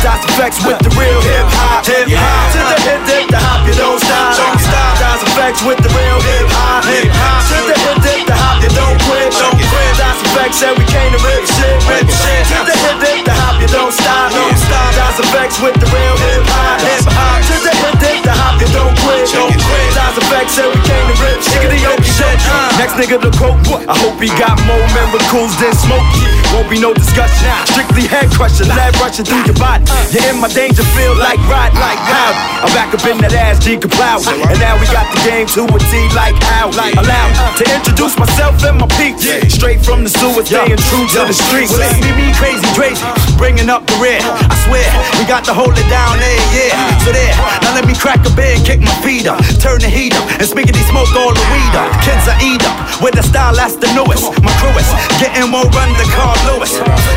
[0.03, 2.53] Das EFX with the real hip hop, hip hop.
[2.55, 4.37] To the hip hip, the hop, you don't stop.
[4.39, 4.95] Don't stop.
[5.03, 7.43] Das EFX with the real hip hop, hip hop.
[7.51, 9.93] To the hip hip, the hop, you don't quit, don't quit.
[9.99, 12.45] Das EFX and we came to rip shit, rip shit.
[12.53, 14.91] To the hip hip, the hop, you don't stop, don't stop.
[14.95, 17.43] Das EFX with the real hip hop, hip hop.
[17.51, 19.89] To the hip hip, the hop, you don't quit, don't quit.
[19.99, 22.39] Das EFX and we came to rip shit, rip shit.
[22.79, 23.59] Next nigga to quote,
[23.91, 26.38] I hope he got more miracles than Smokey.
[26.55, 29.85] Won't be no discussion, strictly head crushing, lead rushing through your body.
[30.11, 32.33] You're in my danger field like ride, like how.
[32.65, 34.25] I'm back up in that ass, G Kaplow.
[34.27, 36.73] And now we got the game to a T like how.
[36.73, 39.21] Allowed to introduce myself and my peak.
[39.53, 41.77] Straight from the sewer, staying true to the streets.
[41.77, 43.05] See me crazy, crazy,
[43.37, 44.19] bringing up the rear.
[44.25, 44.89] I swear,
[45.21, 46.75] we got to hold it down there, yeah.
[47.05, 50.17] So there, now let me crack a bed, kick my feet up, turn the heat
[50.17, 51.93] up, and spiggity smoke all the weed up.
[52.03, 54.27] Kids are eat up, with the style that's the newest.
[54.41, 54.89] My crew is
[55.21, 56.73] getting more run than Carl Lewis.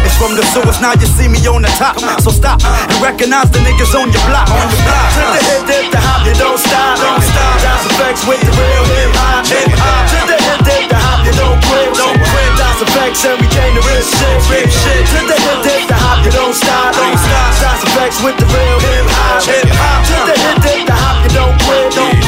[0.05, 1.99] It's from the sewers, now you see me on the top.
[2.21, 4.49] So stop and recognize the niggas on your block.
[4.49, 5.09] On your block.
[5.17, 6.97] To the hip, dip, the hop, you don't stop.
[6.97, 7.55] Don't stop.
[7.61, 10.05] Das EFX with the real hip hop, hip hop.
[10.09, 12.51] To the hip, dip, the hop, you don't quit, don't quit.
[12.57, 15.03] Das EFX and we came to rip shit, rip shit.
[15.11, 17.51] To the hip, dip, the hop, you don't stop, don't stop.
[17.59, 19.99] Das EFX with the real hip hop, hip hop.
[20.07, 22.20] To the hip, dip, the hop, you don't quit, don't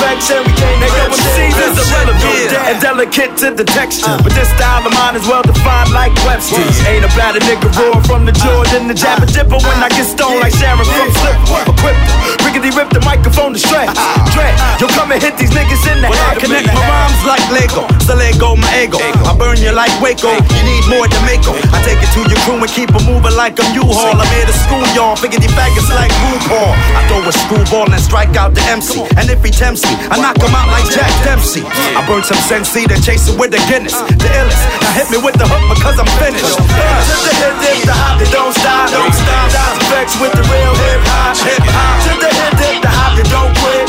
[0.00, 0.10] quit.
[0.10, 2.52] Das EFX and we to rip shit, rip shit.
[2.68, 4.22] And delicate to the texture, uh.
[4.22, 6.76] but this style of mine is well defined like Webster's.
[6.86, 8.44] Ain't about a nigga roar from the uh.
[8.44, 9.34] Jordan, the jabber uh.
[9.34, 11.36] dipper when I get stoned like Sharon from Slip.
[11.68, 12.00] Equipped,
[12.44, 13.92] rickety rip the microphone to stretch.
[14.32, 16.40] Dread, yo come and hit these niggas in the head.
[16.40, 18.98] Connect my rhymes like Lego, so let go my ego.
[19.28, 21.52] I burn you like Waco, you need more than Mako.
[21.74, 24.16] I take it to your crew and keep it moving like a U-Haul.
[24.16, 26.72] I'm here to school y'all, figure these faggots like RuPaul.
[26.96, 29.02] I throw a screwball and strike out the MC.
[29.18, 31.66] And if he tempts me, I knock him out like Jack Dempsey.
[31.66, 33.98] I burn some Sensi, then chase it with the Guinness.
[34.22, 36.46] The illest, now hit me with the hook because I'm finished.
[36.46, 38.90] Uh, to the hip, dip, the hop, it don't stop.
[38.90, 39.50] Don't stop.
[39.82, 41.96] Effects with the real hip hop, hip hop.
[42.06, 43.79] To the hip, dip, the hop, it don't quit.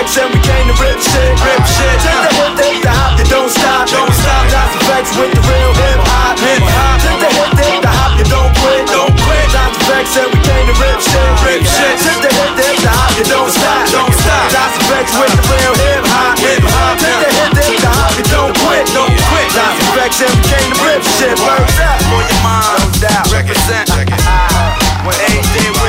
[0.00, 1.96] Effects and we came to rip shit, rip shit.
[2.00, 4.48] To the hip, dip, the hop, it don't stop, don't stop.
[4.48, 7.04] Das EFX with the real hip hop, hip hop.
[7.04, 9.46] To the hip, dip, the hop, you don't quit, don't quit.
[9.52, 12.00] Das EFX and we came to rip shit, rip shit.
[12.00, 14.48] To the hip, dip, the hop, you don't stop, don't stop.
[14.48, 16.96] Das EFX with the real hip hop, hip hop.
[16.96, 19.48] To the hip, dip, the hop, you don't quit, don't quit.
[19.52, 22.00] Das EFX and we came to rip shit, words up.
[22.08, 23.28] For your mind, no doubt.
[23.36, 23.84] Represent.
[25.04, 25.79] When anything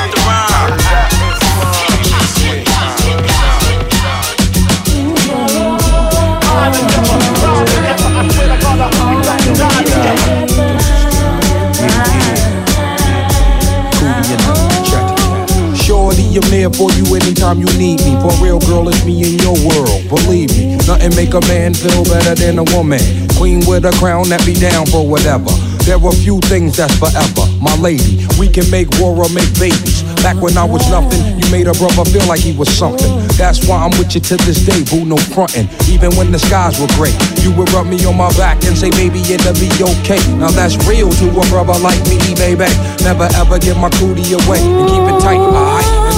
[16.42, 18.18] I'm there for you anytime you need me.
[18.18, 20.02] For real, girl, it's me in your world.
[20.10, 23.02] Believe me, nothing make a man feel better than a woman.
[23.38, 25.52] Queen with a crown that be down for whatever.
[25.86, 27.46] There are few things that's forever.
[27.62, 30.02] My lady, we can make war or make babies.
[30.22, 33.10] Back when I was nothing, you made a brother feel like he was something.
[33.38, 35.70] That's why I'm with you to this day, boo, no frontin'.
[35.90, 38.90] Even when the skies were gray, you would rub me on my back and say,
[38.92, 40.22] baby, it'll be okay.
[40.38, 42.70] Now that's real to a brother like me, baby.
[43.06, 46.11] Never ever give my cootie away and keep it tight, alright?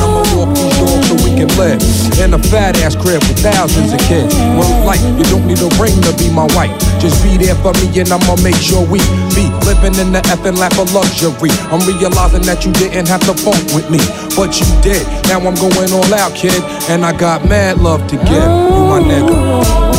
[0.86, 1.80] Dogs so we can live
[2.20, 4.36] in a fat ass crib with thousands of kids.
[4.60, 6.74] One life, you don't need a ring to be my wife.
[7.00, 9.00] Just be there for me and I'ma make sure we
[9.36, 11.52] be living in the effing lap of luxury.
[11.72, 14.00] I'm realizing that you didn't have to funk with me,
[14.36, 15.08] but you did.
[15.28, 18.28] Now I'm going all out, kid, and I got mad love to give.
[18.28, 19.93] You my nigga.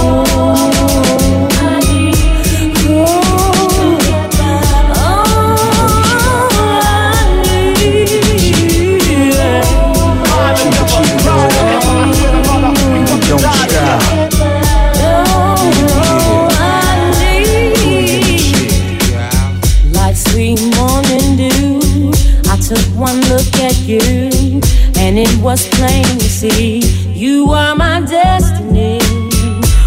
[25.54, 26.80] Was plain to see
[27.14, 28.98] you are my destiny.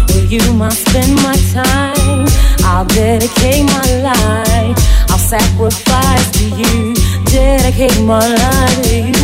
[0.08, 2.26] With you, I spend my time.
[2.64, 4.78] I'll dedicate my life.
[5.10, 6.97] I'll sacrifice to you.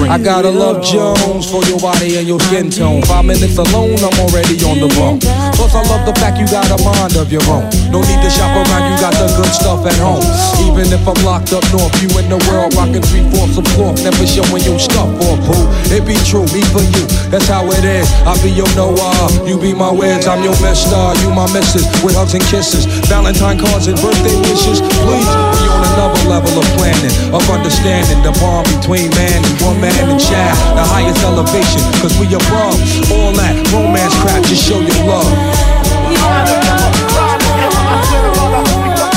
[0.04, 3.02] I gotta love Jones for your body and your skin tone.
[3.02, 5.18] Five minutes alone, I'm already on the phone.
[5.56, 7.66] Plus, I love the fact you got a mind of your own.
[7.90, 10.22] No need to shop around, you got the good stuff at home.
[10.64, 14.00] Even if I'm locked up north, you in the world rocking three fourths of cloth,
[14.02, 15.64] never showing your stuff or boo.
[15.92, 18.08] It be true, me for you, that's how it is.
[18.24, 22.14] I be your Noah, you be my Wiz, I'm your Mister, you my Missus, with
[22.14, 24.80] hugs and kisses, Valentine cards and birthday wishes.
[25.04, 29.94] Please be on another level of planning, of understanding the bond between man and woman
[30.02, 32.74] and child, the highest elevation, cause we above
[33.14, 35.30] all that romance crap, just show your love.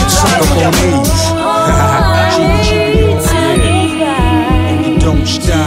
[0.08, 1.18] Suck up on these.
[5.02, 5.67] Don't stop.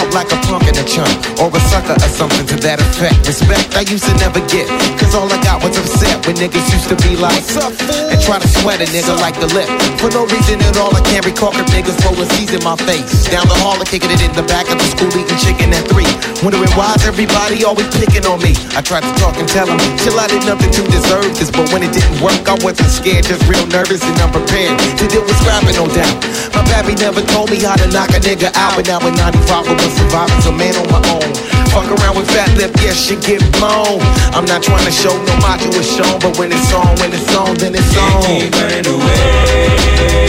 [0.81, 1.05] a.
[1.37, 3.21] Or a sucker or something to that effect.
[3.27, 4.65] Respect I used to never get.
[4.97, 7.73] Cause all I got was upset when niggas used to be like, up.
[8.09, 9.69] And try to sweat a nigga like the lip.
[10.01, 12.75] For no reason at all, I can't recall if niggas roll a C's in my
[12.89, 13.29] face.
[13.29, 15.85] Down the hall, and kicking it in the back of the school, eating chicken at
[15.89, 16.09] three.
[16.41, 18.57] Wondering why's everybody always picking on me.
[18.73, 21.53] I tried to talk and tell them, chill, I did nothing to deserve this.
[21.53, 24.73] But when it didn't work, I wasn't scared, just real nervous and unprepared.
[24.97, 26.15] To deal with scrapping, no doubt.
[26.57, 28.73] My babby never told me how to knock a nigga out.
[28.75, 31.29] But now in 95, I was surviving, so man on my own.
[31.71, 34.01] Fuck around with fat lip, yeah, shit get blown.
[34.35, 37.35] I'm not trying to show no module is shown, but when it's on, when it's
[37.35, 38.23] on, then it's on.
[38.23, 40.21] Keep running away.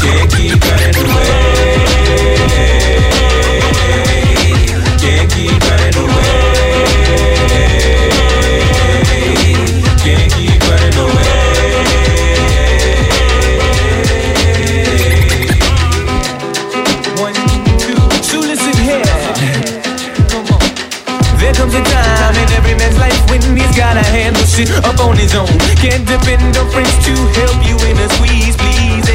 [0.00, 1.39] Can't keep running away.
[21.60, 25.34] Comes a time in every man's life when he's gotta handle shit up on his
[25.34, 25.52] own.
[25.76, 28.49] Can't depend on friends to help you in a squeeze,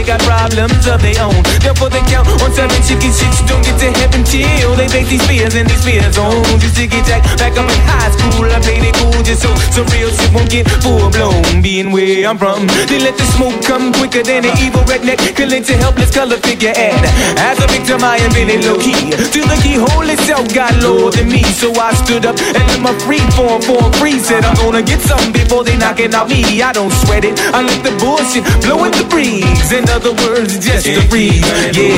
[0.05, 1.41] got problems of their own.
[1.59, 3.41] Therefore, they count on seven chicken shits.
[3.49, 6.45] Don't get to heaven till they take these fears and these fears on.
[6.61, 8.45] Just to get jacked back up in high school.
[8.45, 11.61] I played it cool just so some real shit won't get full blown.
[11.61, 15.17] Being where I'm from, they let the smoke come quicker than an evil redneck.
[15.35, 16.73] Collect a helpless color figure.
[16.77, 17.01] And
[17.41, 19.09] as a victim, I am been low key.
[19.33, 21.41] Till the keyhole itself got lower than me.
[21.57, 24.21] So I stood up and let my free form form free.
[24.21, 26.61] Said I'm gonna get something before they knocking out me.
[26.61, 27.33] I don't sweat it.
[27.57, 29.71] I let the bullshit blow in the breeze.
[29.73, 31.41] In other words, just to read.
[31.73, 31.95] Yeah.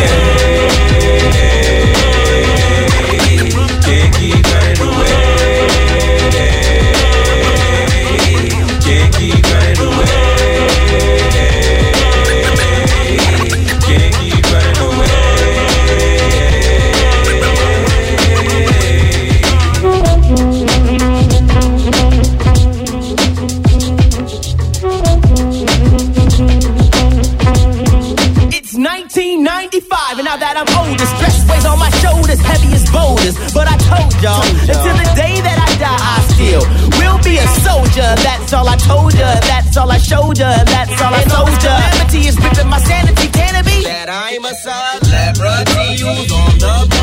[33.17, 33.53] Heavy.
[33.53, 36.63] But I told y'all, until the day that I die, I still
[36.99, 38.09] will be a soldier.
[38.23, 41.75] That's all I told ya, that's all I showed ya, that's all I told ya.
[41.77, 43.83] Calamity is ripping my sanity, can it be?
[43.83, 46.96] That I'm a celebrity who's on the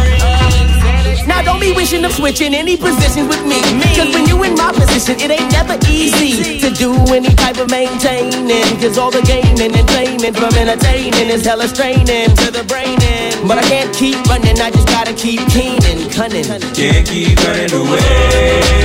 [1.55, 3.61] don't be wishing of switching any positions with me.
[3.95, 7.71] Cause when you in my position, it ain't never easy to do any type of
[7.71, 8.67] maintaining.
[8.81, 12.99] Cause all the gaining and claiming from entertaining is hella straining to the brain.
[13.47, 16.45] But I can't keep running, I just gotta keep keen and cunning.
[16.75, 18.84] Can't keep running away.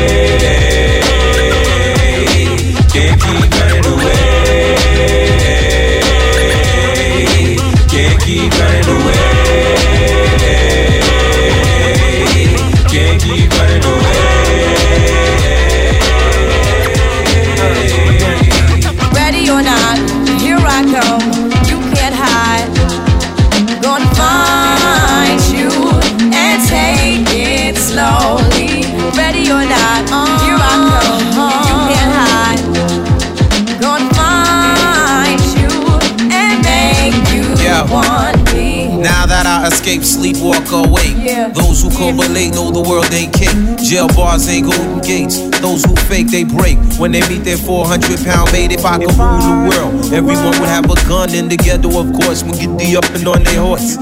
[46.09, 46.77] Fake, they break.
[46.97, 50.67] When they meet their 400 pound mate, if I could rule the world, everyone would
[50.67, 52.41] have a gun in together, of course.
[52.43, 53.95] When get the up and on their horse.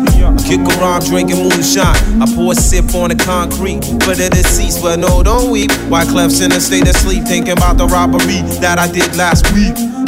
[0.48, 2.00] Kick around drinking moonshine.
[2.24, 5.72] I pour a sip on the concrete for the deceased, but no, don't weep.
[5.92, 9.52] Why Clef's in a state of sleep, thinking about the robbery that I did last
[9.52, 9.76] week.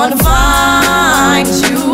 [0.00, 1.92] Gonna find you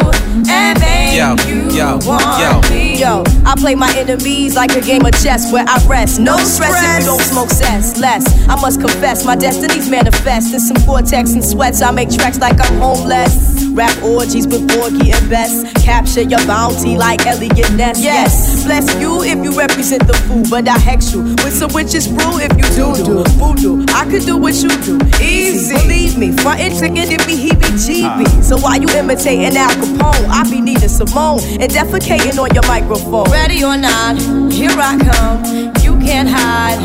[0.49, 2.71] and make Yo, you yo, want yo.
[2.71, 3.01] me.
[3.01, 6.21] Yo, I play my enemies like a game of chess where I rest.
[6.21, 7.99] No stress if you don't smoke cess.
[7.99, 10.55] Less, I must confess, my destinies manifest.
[10.55, 13.65] In some cortex and sweats, I make tracks like I'm homeless.
[13.73, 15.65] Rap orgies with Porgy and Bess.
[15.85, 18.01] Capture your bounty like Eliot Ness.
[18.01, 22.09] Yes, bless you if you represent the food, but I hex you with some witches
[22.09, 23.87] brew if you do do voodoo.
[23.95, 25.75] I could do what you do, easy.
[25.75, 28.43] Believe me, frontin' chicken it be heebie jeebie.
[28.43, 30.27] So why you imitating Al Capone?
[30.29, 33.31] I be Nina Simone and defecating on your microphone.
[33.31, 34.19] Ready or not,
[34.53, 35.39] here I come.
[35.85, 36.83] You can't hide.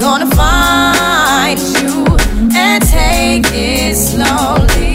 [0.00, 2.06] Gonna find you
[2.56, 4.91] and take it slowly.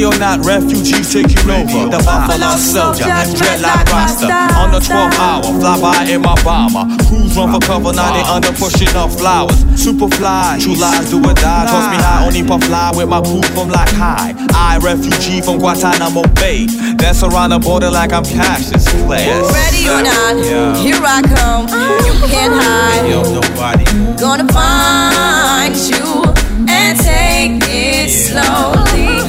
[0.00, 1.90] Ready or not, refugees taking over.
[1.92, 4.32] The Buffalo Soldier, dreadlock roster.
[4.56, 6.88] On the 12 hour, fly by in my bomber.
[7.04, 9.60] Crews run for cover, now they under pushing up flowers.
[9.76, 11.66] Super fly, true lies do or die.
[11.68, 14.32] Toss me high, only puff fly with my crew from like high.
[14.56, 16.64] I, refugee from Guantanamo Bay.
[16.96, 19.28] Dance around the border like I'm Cassius Clay.
[19.28, 20.76] Ready or not, Yeah.
[20.80, 21.68] here I come.
[22.08, 23.04] You can't hide.
[23.04, 23.84] Yo, nobody.
[24.16, 26.24] Gonna find you
[26.72, 29.19] and take it slowly.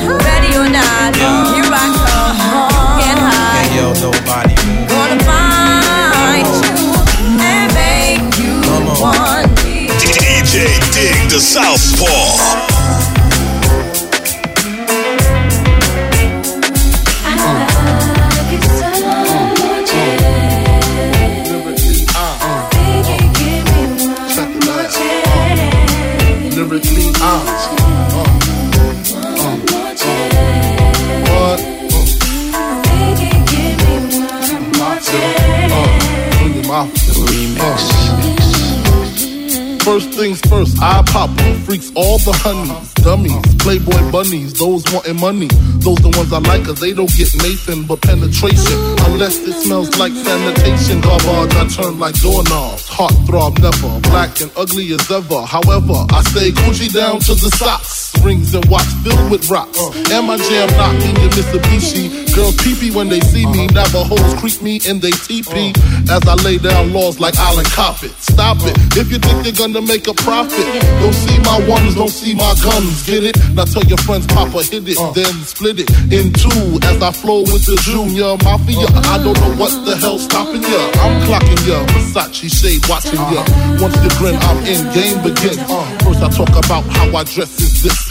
[1.22, 3.00] Ready or not, here I come.
[3.00, 3.70] Can't hide.
[3.76, 4.56] Yo, nobody.
[4.90, 6.90] Gonna find you
[7.40, 8.54] and make you
[9.00, 9.88] want me.
[10.02, 12.71] DJ Dig the Southpaw.
[39.92, 41.30] First things first, I pop
[41.66, 45.50] freaks all the honeys, dummies, playboy bunnies, those wanting money.
[45.84, 48.80] Those the ones I like, cause they don't get Nathan but penetration.
[49.12, 51.02] Unless it smells like sanitation.
[51.02, 52.88] Garbage, I turn like doorknobs.
[52.88, 55.42] Heart throb never, black and ugly as ever.
[55.42, 58.01] However, I stay Gucci down to the socks.
[58.24, 59.80] Rings and watch filled with rocks.
[59.80, 59.92] Uh.
[60.14, 62.34] And my jam knocking your Mitsubishi.
[62.36, 63.68] Girls peepee when they see me.
[63.68, 65.74] Never hoes creep me in they teepee.
[66.10, 66.16] Uh.
[66.18, 68.12] As I lay down laws like Island Coppet.
[68.22, 68.78] Stop it.
[68.78, 69.02] Uh.
[69.02, 70.66] If you think you're gonna make a profit,
[71.02, 73.06] don't see my ones, don't see my guns.
[73.06, 73.38] Get it?
[73.54, 76.80] Now tell your friends, Papa hit it, then split it in two.
[76.84, 78.88] As I flow with the Junior Mafia.
[79.10, 80.82] I don't know what the hell's stopping ya.
[81.02, 81.84] I'm clocking ya.
[81.92, 83.42] Versace shade watching ya.
[83.82, 84.82] Once you grin, I'm in.
[84.94, 85.62] Game begins.
[86.04, 88.11] First I talk about how I dress is this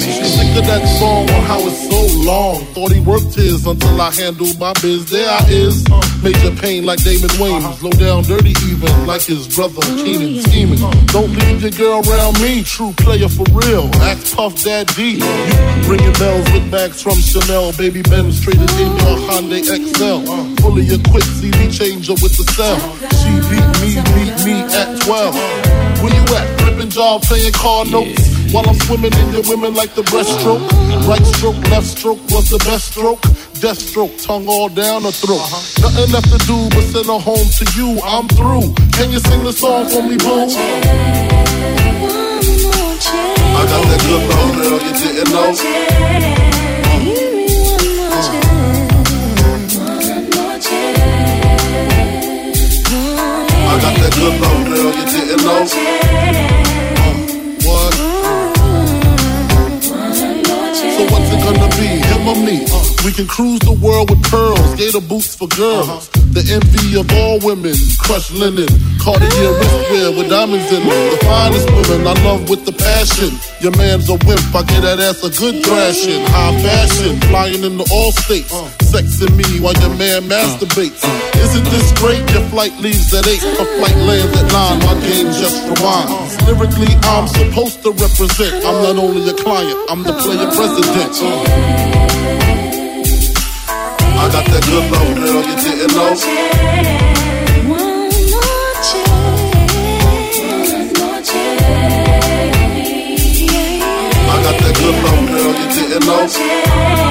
[0.00, 2.64] Sick of that song on how it's so long.
[2.74, 5.10] Thought he worked his until I handled my biz.
[5.10, 5.84] There I is.
[6.22, 7.64] Major pain like Damon Wayans.
[7.64, 7.88] Uh-huh.
[7.88, 10.78] Low down dirty even like his brother Keenen scheming.
[11.06, 12.62] Don't leave your girl around me.
[12.62, 13.90] True player for real.
[14.02, 15.20] Act Puff Dad D.
[15.20, 17.72] You ringing bells with bags from Chanel.
[17.76, 20.24] Baby Benz traded in your Hyundai XL.
[20.62, 22.78] Fully equipped CD changer with the cell.
[23.20, 25.69] She beat me, beat me at 12.
[26.02, 26.60] Where you at?
[26.60, 28.40] Flipping job, playing car notes.
[28.52, 30.66] While I'm swimming in your women like the breaststroke.
[30.66, 31.08] Mm-hmm.
[31.08, 33.22] Right stroke, left stroke was the best stroke.
[33.60, 35.38] Death stroke, tongue all down her throat.
[35.38, 35.86] Uh-huh.
[35.86, 38.00] Nothing left to do but send her home to you.
[38.02, 38.74] I'm through.
[38.96, 40.48] Can you sing the song for me, boo?
[43.52, 45.52] I got that good love, girl, you didn't know.
[45.52, 46.00] Uh.
[53.68, 55.19] I got that good love, girl, you
[55.58, 56.60] didn't.
[57.66, 57.94] What?
[60.96, 61.88] So what's it gonna be?
[62.10, 62.66] Him or me?
[62.70, 65.88] Uh, we can cruise the world with pearls, gator boots for girls.
[65.88, 66.19] Uh-huh.
[66.30, 68.70] The envy of all women, crushed linen,
[69.02, 71.02] Cartier wristwear with diamonds in them.
[71.10, 73.34] The finest women I love with the passion.
[73.58, 76.22] Your man's a wimp, I get that ass a good thrashing.
[76.30, 78.54] High fashion, flying into all states.
[78.94, 81.02] Sexing me while your man masturbates.
[81.34, 82.22] Isn't this great?
[82.30, 84.86] Your flight leaves at 8, a flight lands at 9.
[84.86, 86.38] My game just rewinds.
[86.46, 88.54] Lyrically, I'm supposed to represent.
[88.62, 92.29] I'm not only a client, I'm the player president.
[94.30, 97.20] I got that good love, girl, you didn't know.
[104.22, 107.09] I got that good love, girl, you didn't know.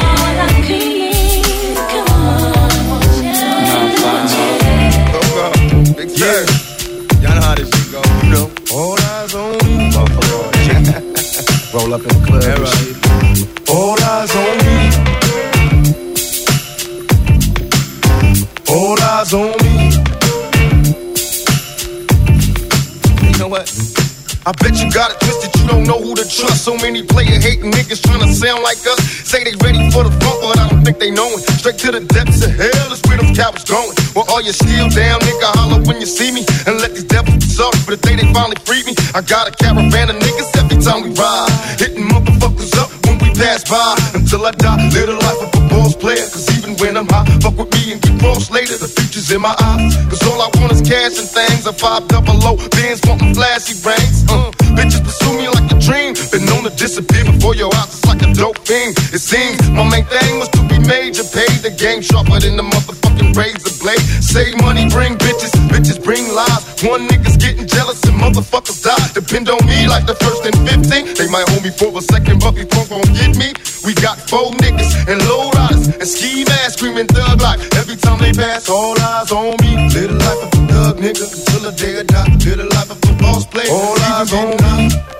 [28.69, 29.01] Like us.
[29.25, 31.41] Say they ready for the front, but I don't think they know it.
[31.57, 33.97] Straight to the depths of hell is where them cowards going.
[34.13, 36.45] Well, all you still down, nigga, holler when you see me.
[36.69, 38.93] And let these devils be sorry for the day they finally free me.
[39.17, 41.49] I got a caravan of niggas every time we ride.
[41.81, 43.97] Hitting motherfuckers up when we pass by.
[44.13, 46.25] Until I die, live the life of a boss player.
[46.29, 48.77] Cause even when I'm high, fuck with me and get crossed later.
[48.77, 49.97] The future's in my eyes.
[50.13, 51.65] Cause all I want is cash and things.
[51.65, 54.29] A five double low, bands wanting flashy rings.
[54.29, 56.13] Uh, bitches pursue me like a dream.
[56.29, 57.98] Been known to disappear before your eyes.
[58.39, 58.95] Dope thing.
[59.11, 61.27] It seems my main thing was to be major.
[61.27, 63.99] Pay the game sharper than the motherfucking razor blade.
[64.23, 65.51] Save money, bring bitches.
[65.67, 66.63] Bitches bring lies.
[66.87, 68.95] One nigga's getting jealous and motherfuckers die.
[69.11, 71.19] Depend on me like the first and 15.
[71.19, 73.51] They might hold me for a second, but before gon' get me.
[73.83, 77.59] We got four niggas and low riders and ski masks screaming thug life.
[77.75, 79.75] Every time they pass, all eyes on me.
[79.91, 82.31] Live the life of a thug nigga until the day I die.
[82.47, 83.67] Live the life of a boss player.
[83.67, 85.18] All eyes on me.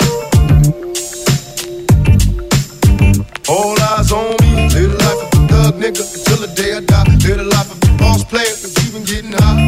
[3.49, 4.69] All eyes on me.
[4.69, 7.03] Live the life of a thug nigga until the day I die.
[7.25, 9.65] Live the life of a boss player, cause even getting high.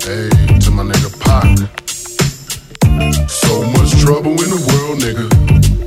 [0.00, 0.32] Hey,
[0.64, 1.44] to my nigga Pac.
[3.28, 5.28] So much trouble in the world, nigga.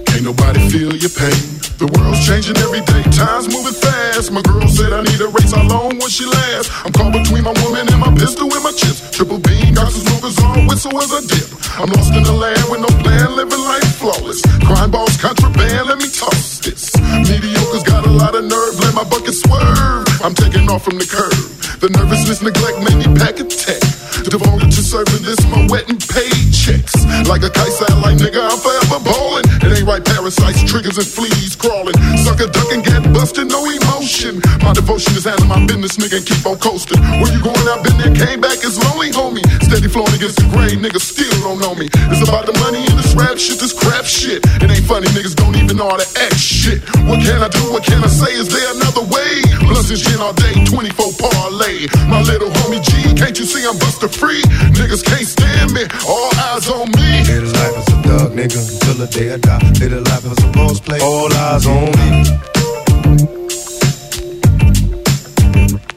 [0.06, 1.42] Can't nobody feel your pain.
[1.82, 3.74] The world's changing every day, time's moving
[4.16, 4.32] fast.
[4.32, 6.72] My girl said I need a race, how long will she last?
[6.86, 9.02] I'm caught between my woman and my pistol and my chips.
[9.12, 11.48] Triple beam, got some smokers on, whistle as a dip.
[11.80, 14.42] I'm lost in the land with no plan, living life flawless.
[14.64, 16.96] Crime balls, contraband, let me toss this.
[17.28, 20.08] Mediocre's got a lot of nerve, let my bucket swerve.
[20.24, 21.36] I'm taking off from the curb.
[21.80, 23.84] The nervousness, neglect made me pack a tech.
[24.26, 26.96] Devoted to serving this, my wet and paid checks.
[27.28, 29.46] Like a kite satellite, nigga, I'm forever ballin'.
[29.62, 31.94] It ain't right, parasites, triggers, and fleas crawling.
[32.24, 33.62] Sucker duck and get busted, no
[34.06, 34.38] emotion.
[34.62, 37.02] My devotion is out handling my business, nigga, and keep on coasting.
[37.02, 37.58] Where you going?
[37.66, 39.44] I've been there, came back, it's lonely, homie.
[39.66, 41.90] Steady flowing against the grain, niggas still don't know me.
[42.14, 44.46] It's about the money and this rap shit, this crap shit.
[44.62, 46.86] It ain't funny, niggas don't even know how to act shit.
[47.10, 47.74] What can I do?
[47.74, 48.34] What can I say?
[48.38, 49.42] Is there another way?
[49.66, 51.90] Blunts and gin all day, 24 parlay.
[52.06, 54.42] My little homie G, can't you see I'm buster free?
[54.78, 57.26] Niggas can't stand me, all eyes on me.
[57.26, 59.62] Live the life as a thug nigga until the day I die.
[59.82, 61.02] Live the life as a boss player.
[61.02, 62.46] All eyes on me.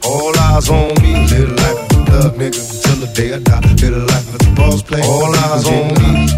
[0.05, 1.13] All eyes on me.
[1.29, 3.61] Live the life as a thug nigga until the day I die.
[3.61, 5.03] Live the life as a boss play.
[5.03, 6.29] All eyes on me.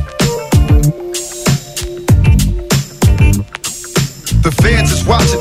[4.42, 5.40] The feds is watching,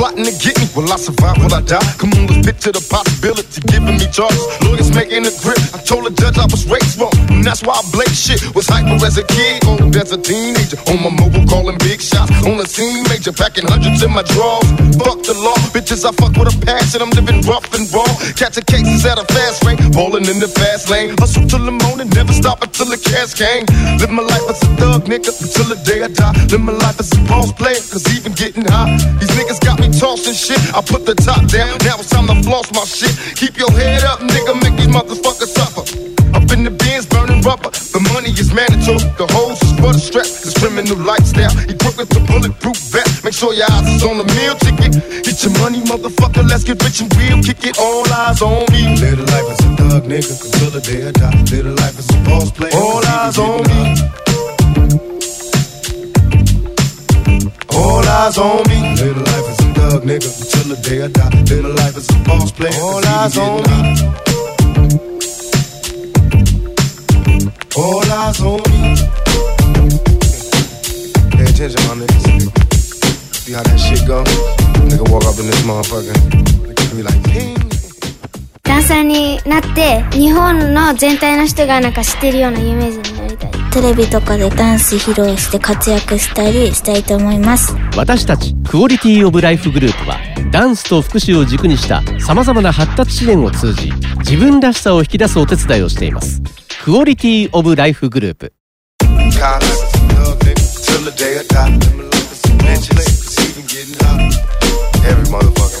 [0.00, 0.64] plotting to get me.
[0.72, 1.36] Will I survive?
[1.44, 1.84] Will I die?
[2.00, 3.60] Come on, let's picture the possibility.
[3.68, 5.60] Giving me charges, lawyers making a grip.
[5.76, 8.40] I told the judge I was raised wrong, and that's why I blame shit.
[8.56, 10.80] Was hyper as a kid, old as a teenager.
[10.88, 12.32] On my mobile, calling big shots.
[12.48, 14.64] On the scene, major, packing hundreds in my drawers.
[15.04, 17.04] Fuck the law, bitches, I fuck with a passion.
[17.04, 18.08] I'm living rough and raw.
[18.40, 21.12] Catching cases at a fast rate, balling in the fast lane.
[21.20, 23.68] Hustle till the morning, never stop until the cash came.
[24.00, 26.32] Live my life as a thug, nigga, until the day I die.
[26.48, 28.96] Live my life as a boss player, cause even getting high.
[29.20, 30.60] These niggas got me tossing shit.
[30.74, 33.14] I put the top down, now it's time to floss my shit.
[33.36, 36.10] Keep your head up, nigga, make these motherfuckers suffer.
[36.34, 37.70] Up in the bins, burning rubber.
[37.70, 39.02] The money is mandatory.
[39.18, 40.26] The hose is for the strap.
[40.26, 41.50] This criminal lifestyle.
[41.66, 43.24] Equipped with the bulletproof vest.
[43.24, 44.94] Make sure your eyes is on the meal ticket.
[45.26, 46.46] Get your money, motherfucker.
[46.46, 47.42] Let's get rich and real.
[47.42, 47.78] Kick it.
[47.78, 48.94] All eyes on me.
[49.02, 50.34] Live the life as a thug, nigga.
[50.38, 51.34] Until the day I die.
[51.50, 52.78] Live the life as a boss player.
[52.78, 53.80] All eyes on me.
[57.74, 58.78] All eyes on me.
[59.02, 59.18] Live
[59.90, 60.28] thug, nigga.
[60.40, 61.30] Until the day I die.
[61.50, 62.72] Live the life as a boss player.
[62.80, 63.80] All eyes on me.
[67.76, 68.80] All eyes on me.
[71.34, 72.24] Pay attention, my niggas.
[73.34, 74.22] See how that shit go?
[74.90, 76.14] Nigga walk up in this motherfucker.
[76.66, 77.58] Nigga be like, ping.
[78.62, 83.09] ダンサーになって日本の全体の人がなんか知ってるような有名人にな
[83.72, 87.74] テレビとかでダンス披露して活躍したりしたいと思います。
[87.96, 90.16] 私たちクオリティーオブライフグループは
[90.50, 96.42] ダンスと福祉を軸にしたさまざまな発達支援を通じ自分らしさを引き出すお手伝いをしています。
[96.82, 98.52] クオリティーオブライフグループ。
[105.02, 105.80] Every motherfucker,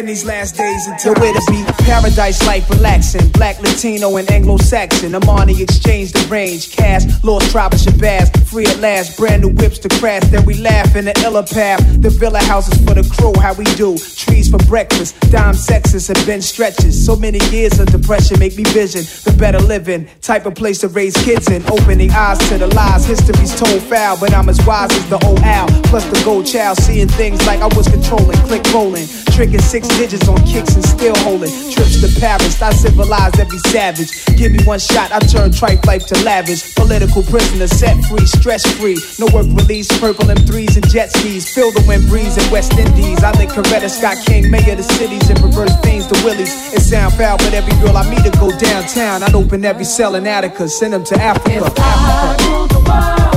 [0.00, 1.62] In these last days until where to be.
[1.84, 3.28] Paradise life relaxing.
[3.32, 5.12] Black, Latino, and Anglo Saxon.
[5.12, 6.74] Armani exchange the range.
[6.74, 8.32] Cash, lost tribe of Shabazz.
[8.48, 9.18] Free at last.
[9.18, 10.22] Brand new whips to crash.
[10.30, 11.80] Then we laugh in the illa path.
[12.00, 13.34] The villa houses for the crew.
[13.42, 13.98] How we do.
[13.98, 15.20] Trees for breakfast.
[15.30, 17.04] Dime sexes have been stretches.
[17.04, 20.08] So many years of depression make me vision the better living.
[20.22, 21.62] Type of place to raise kids in.
[21.70, 23.04] Opening eyes to the lies.
[23.04, 25.68] History's told foul, but I'm as wise as the old owl.
[25.84, 26.78] Plus the gold child.
[26.78, 28.38] Seeing things like I was controlling.
[28.48, 29.06] Click rolling.
[29.36, 31.50] Tricking six digits on kicks and still holding.
[31.70, 32.60] Trips to Paris.
[32.60, 34.10] I civilize every savage.
[34.36, 35.12] Give me one shot.
[35.12, 36.74] I turn tripe life to lavish.
[36.74, 38.26] Political prisoner set free.
[38.26, 38.98] Stress free.
[39.18, 39.88] No work release.
[39.98, 41.52] Purple M3s and jet skis.
[41.54, 43.22] Feel the wind breeze in West Indies.
[43.22, 46.72] I think Coretta Scott King, mayor of the cities, and reverse things to Willies.
[46.72, 49.22] It sound foul, but every girl I meet to go downtown.
[49.22, 51.72] I'd open every cell in Attica, send them to Africa.
[51.76, 53.30] I rule the world.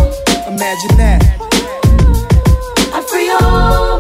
[0.47, 1.21] Imagine that.
[2.93, 3.92] I free all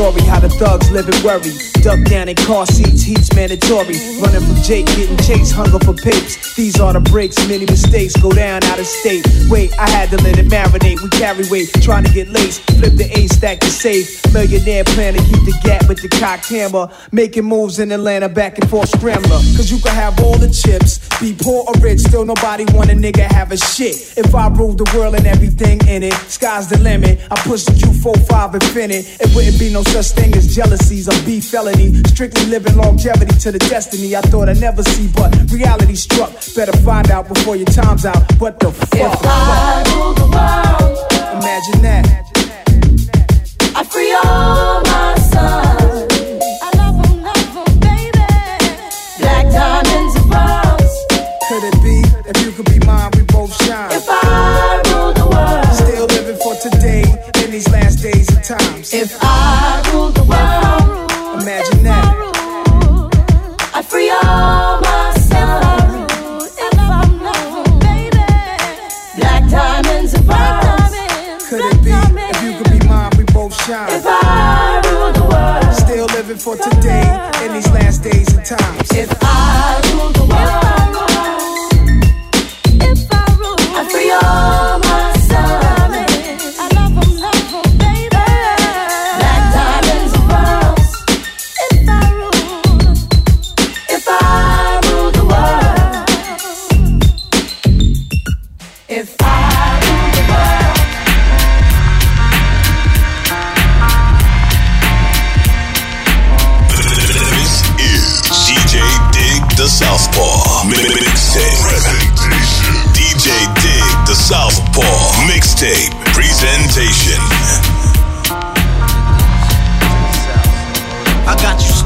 [0.00, 1.52] story, how the thugs live in worry.
[1.84, 3.96] Duck down in car seats, heat's mandatory.
[4.20, 6.54] Running from Jake, getting chased, hunger for papes.
[6.56, 9.26] These are the breaks, many mistakes go down out of state.
[9.48, 11.02] Wait, I had to let it marinate.
[11.02, 12.62] We carry weight, trying to get laced.
[12.80, 14.08] Flip the A stack to safe.
[14.32, 16.88] Millionaire plan to keep the gap with the cocked hammer.
[17.12, 19.40] Making moves in Atlanta, back and forth scrambler.
[19.56, 22.94] Cause you can have all the chips, be poor or rich, still nobody want a
[22.94, 24.16] nigga have a shit.
[24.16, 27.20] If I ruled the world and everything in it, sky's the limit.
[27.30, 29.04] I push the Q45 infinite.
[29.20, 31.94] It wouldn't be no such thing as jealousies or beef felony.
[32.04, 36.32] Strictly living longevity to the destiny I thought I'd never see, but reality struck.
[36.54, 38.22] Better find out before your time's out.
[38.40, 38.94] What the fuck?
[38.94, 40.96] If I rule the world,
[41.40, 42.04] Imagine that.
[43.74, 45.79] I free all my sons.
[58.92, 62.14] If I rule the world, Imagine that.
[63.74, 66.56] I free all my sons.
[66.58, 67.18] If I'm
[67.80, 68.18] baby.
[69.16, 71.48] Black diamonds and pearls.
[71.48, 71.90] Could it be?
[71.92, 73.90] If you could be mine, we both shine.
[73.90, 77.06] If I rule the world, Still living for today
[77.44, 78.90] in these last days and times.
[78.92, 79.09] if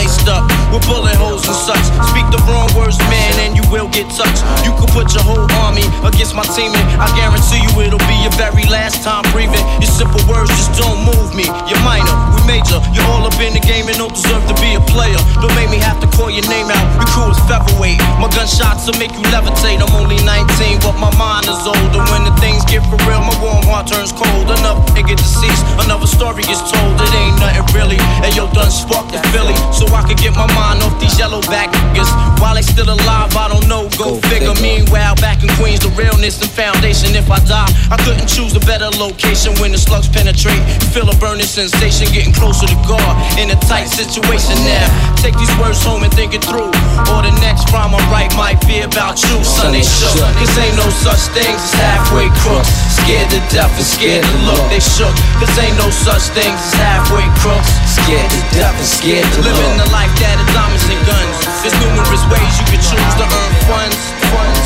[0.00, 1.84] laced up with bullet holes and such.
[2.08, 4.40] Speak the wrong words, man, and you will get touched.
[4.64, 8.16] You could put your whole army against my team, and I guarantee you it'll be
[8.24, 9.60] your very last time breathing.
[9.84, 11.44] Your simple words just don't move me.
[11.68, 12.80] You're minor, we major.
[12.96, 15.20] You're all up in the game and don't deserve to be a player.
[15.44, 16.84] Don't make me have to call your name out.
[16.96, 18.00] Your crew is featherweight.
[18.16, 19.84] My gunshots will make you levitate.
[19.84, 22.00] I'm only 19, but my mind is older.
[22.08, 24.48] When the things get for real, my warm heart turns cold.
[24.48, 26.96] Another nigga deceased, another story gets told.
[26.96, 28.00] It ain't nothing really.
[28.24, 31.40] And yo, done sparked the Philly, so I could get my mind off these yellow
[31.52, 31.70] back
[32.00, 32.10] niggas.
[32.40, 33.88] While they still alive, I don't know.
[33.98, 34.54] Go, figure.
[34.60, 37.14] Meanwhile, back in Queens, the realness and foundation.
[37.14, 40.60] If I die, I couldn't choose a better location when the slugs penetrate.
[40.94, 44.86] Feel a burning sensation, getting closer to God in a tight situation now.
[45.20, 46.72] Take these words home and think it through.
[47.12, 49.72] Or the next rhyme I write might be about you, son.
[49.72, 50.16] They shook.
[50.38, 52.70] Cause ain't no such things as halfway crooks.
[53.04, 54.64] Scared to death and scared to look.
[54.72, 55.12] They shook.
[55.36, 57.68] Cause ain't no such things as halfway crooks.
[57.84, 59.60] Scared to death and scared to look.
[59.60, 61.36] Living the life that is diamonds and guns.
[61.64, 63.96] There's numerous ways you can choose to earn funds.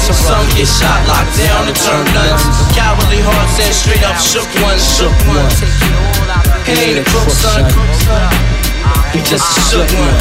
[0.03, 2.43] So some get shot, locked down, and turn nuns.
[2.75, 4.83] Cowardly hearts and straight up shook ones.
[4.83, 5.63] Shook ones.
[6.67, 7.63] He ain't a crook, son.
[9.15, 10.19] He just a shook one.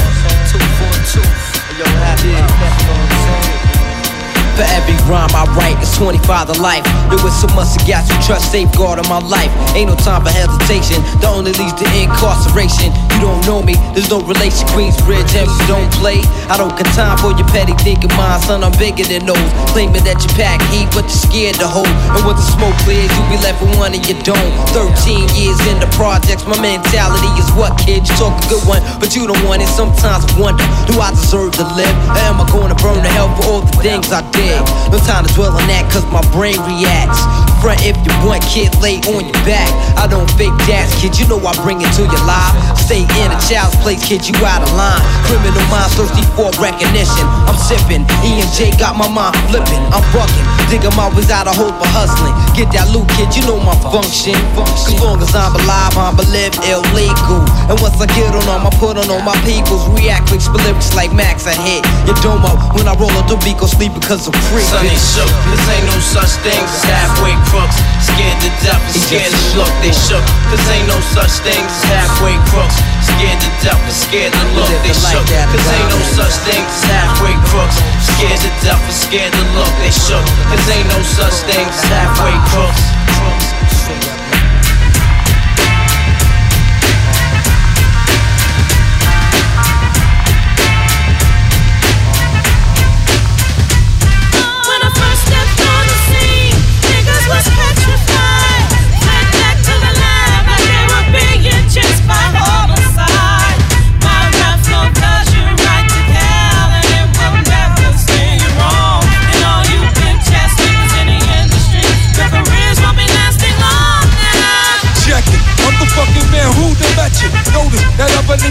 [4.54, 6.86] For every rhyme I write, it's 25 to life.
[7.10, 9.50] There was so much I got to trust, safeguard in my life.
[9.74, 12.94] Ain't no time for hesitation, the only leads to incarceration.
[13.18, 14.62] You don't know me, there's no relation.
[14.70, 16.22] Queensbridge, and you don't play.
[16.54, 18.62] I don't got time for your petty thinking, mind, son.
[18.62, 19.42] I'm bigger than those.
[19.74, 21.90] Claiming that you pack heat, but you're scared to hold.
[22.14, 24.54] And when the smoke clears, you be left with one and you don't.
[24.70, 28.06] 13 years in the projects, my mentality is what, kid?
[28.06, 29.70] You talk a good one, but you don't want it.
[29.74, 31.96] Sometimes I wonder, do I deserve to live?
[32.14, 34.43] Or am I gonna burn to hell for all the things I did?
[34.92, 37.53] No time to dwell on that, cause my brain reacts.
[37.64, 39.72] Front if you want, kid, lay on your back.
[39.96, 42.52] I don't fake gas, kid, you know I bring it to your life.
[42.76, 45.00] Stay in a child's place, kid, you out of line.
[45.32, 47.24] Criminal minds thirsty for recognition.
[47.48, 49.80] I'm sipping, E and J got my mind flipping.
[49.96, 52.36] I'm bucking, dig 'em always out of hope for hustling.
[52.52, 54.36] Get that loot, kid, you know my function.
[54.60, 57.48] As long as I'm alive, I'm live illegal.
[57.72, 59.88] And once I get on them, I put on all my peoples.
[59.96, 62.76] React quick, spit lyrics like Max, I hit your dome up.
[62.76, 64.68] When I roll up the beat, go sleep because I'm free.
[64.84, 65.32] They shook.
[65.48, 67.78] This ain't no such thing as halfway crooks.
[68.02, 69.70] Scared to death and scared to look.
[69.86, 70.26] They shook.
[70.50, 72.78] This ain't no such thing as halfway crooks.
[73.06, 74.70] Scared to death and scared to look.
[74.82, 75.26] They shook.
[75.30, 77.78] Cause ain't no such thing as halfway crooks.
[78.18, 79.74] Scared to death and scared to look.
[79.86, 80.26] They shook.
[80.50, 84.23] Cause ain't no such thing as halfway crooks.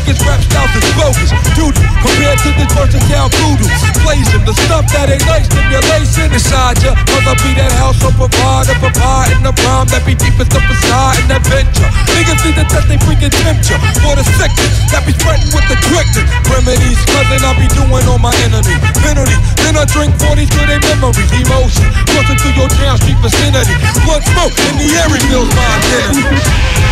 [0.02, 1.30] Niggas rap styles is bogus.
[1.54, 3.70] Dude, compared to the this versatile voodoo.
[4.02, 6.94] Blazing the stuff that ain't nice stimulation inside ya.
[7.06, 10.66] Cause I be that house of provider, provide in the rhyme that be deepest up
[10.66, 11.86] inside an adventure.
[12.18, 15.78] Niggas need to test they freaking temperature for the second that be spreading with the
[15.86, 16.26] quickness.
[16.50, 18.74] Remedies, cousin, I be doing on my enemy.
[19.06, 21.30] Penalty, then I drink 40s to their memories.
[21.30, 23.74] Emotion, crossing through your town street vicinity.
[24.02, 26.82] Blood smoke in the air reveals my identity.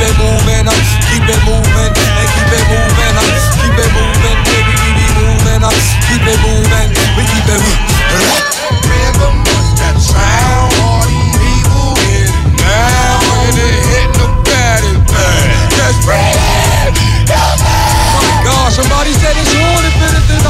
[0.00, 0.74] It moving, I
[1.12, 5.06] keep it moving, and keep it moving, I uh, keep it moving, baby, we be
[5.20, 5.70] moving, I
[6.08, 7.84] keep it moving, we keep it moving.
[8.88, 9.36] Rhythm,
[9.76, 10.72] that sound?
[10.80, 14.40] All these people get it it hit it,
[18.44, 20.49] God, somebody said it's on if anything I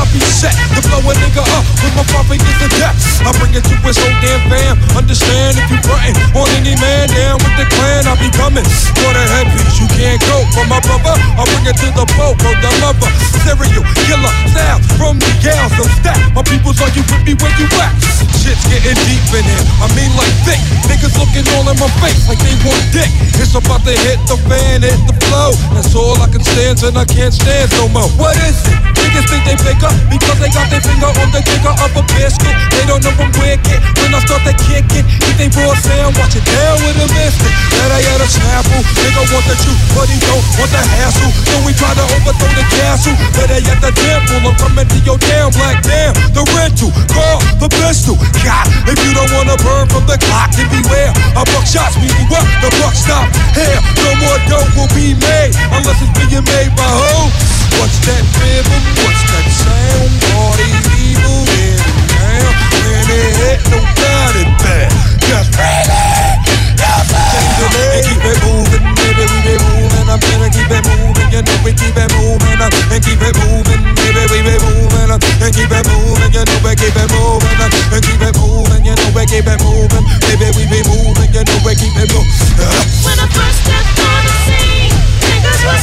[8.50, 8.66] coming
[8.98, 9.78] for the headpiece.
[9.78, 11.14] You can't go for my brother.
[11.38, 13.10] I bring it to the boat, for the lover.
[13.46, 16.18] Serial killer sound from the gals of stack.
[16.34, 17.94] My people's are you with me where you at?
[18.42, 19.64] Shit's getting deep in here.
[19.78, 20.60] I mean like thick.
[20.90, 23.10] Niggas looking all in my face like they want dick.
[23.38, 25.54] It's about to hit the fan, hit the flow.
[25.72, 28.10] That's all I can stand and I can't stand no more.
[28.18, 28.76] What is it?
[28.98, 32.56] Niggas think they bigger because they got their finger on the trigger of a biscuit.
[32.74, 33.80] They don't know I'm wicked.
[34.00, 37.08] When I start to kick it, eat they raw sound, watch it down with a
[37.12, 37.52] biscuit.
[37.76, 38.64] That I had a snap
[40.60, 41.32] Want the hassle?
[41.48, 43.16] Then we try to overthrow the castle.
[43.32, 44.44] Better yet, the temple.
[44.44, 46.12] I'm coming to your damn black damn.
[46.36, 48.20] The rental, call the pistol.
[48.44, 51.12] God, if you don't wanna burn from the clock, then beware.
[51.32, 52.44] A buck shots me what?
[52.60, 53.24] The buck stop
[53.56, 53.80] here.
[54.04, 57.32] No more dope will be made unless it's being made by who?
[57.80, 58.82] What's that rhythm?
[59.00, 60.12] What's that sound?
[60.36, 61.80] All these evil in
[62.20, 62.48] now.
[62.84, 64.92] When it hit, no doubt it bad.
[65.24, 66.10] Just really.
[67.70, 70.08] And keep it moving, baby, we be moving.
[70.10, 70.18] I'm
[70.50, 72.58] keep it moving, you know we keep it moving.
[72.60, 75.10] uh, And keep it moving, baby, we be moving.
[75.10, 77.58] uh, And keep it moving, you know we keep it moving.
[77.62, 80.04] uh, And keep it moving, you know we keep it moving.
[80.26, 82.26] Baby, we be moving, you know we keep it moving.
[83.06, 85.82] When I first stepped on the scene, niggas was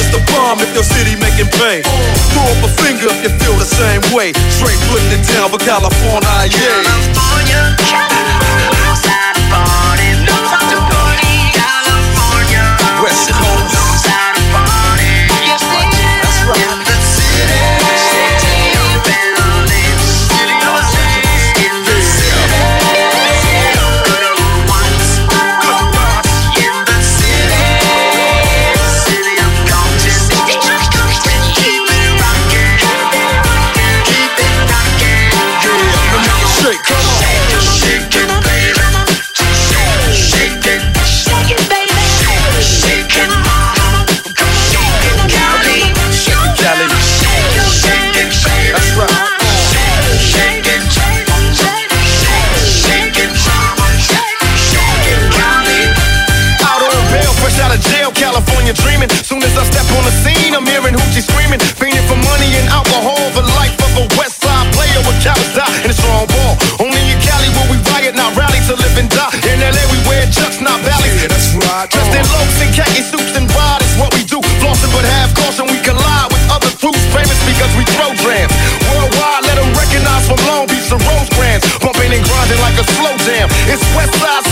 [0.00, 1.84] is the bomb if your city making pain.
[2.32, 4.32] Throw up a finger if you feel the same way.
[4.48, 6.82] Straight putting it down for California, yeah.
[6.82, 7.76] California
[59.00, 59.24] dreaming.
[59.24, 61.60] Soon as I step on the scene, I'm hearing hoochie screaming.
[61.80, 65.72] Fiending for money and alcohol, the life of a West Side player with cowards die
[65.84, 66.54] and a strong ball.
[66.80, 69.32] Only in Cali will we riot, not rally to live and die.
[69.48, 71.16] In LA, we wear chucks, not Ballys.
[71.16, 71.88] Yeah, that's right.
[71.88, 74.40] Dressed in loafs and khaki suits and wide is what we do.
[74.60, 77.00] Flossing but have caution, we collide with other crews.
[77.14, 78.52] Famous because we throw grams.
[78.92, 81.64] Worldwide, let them recognize from Long Beach to Rosecrans.
[81.80, 83.48] Bumping and grinding like a slow jam.
[83.70, 84.49] It's West Side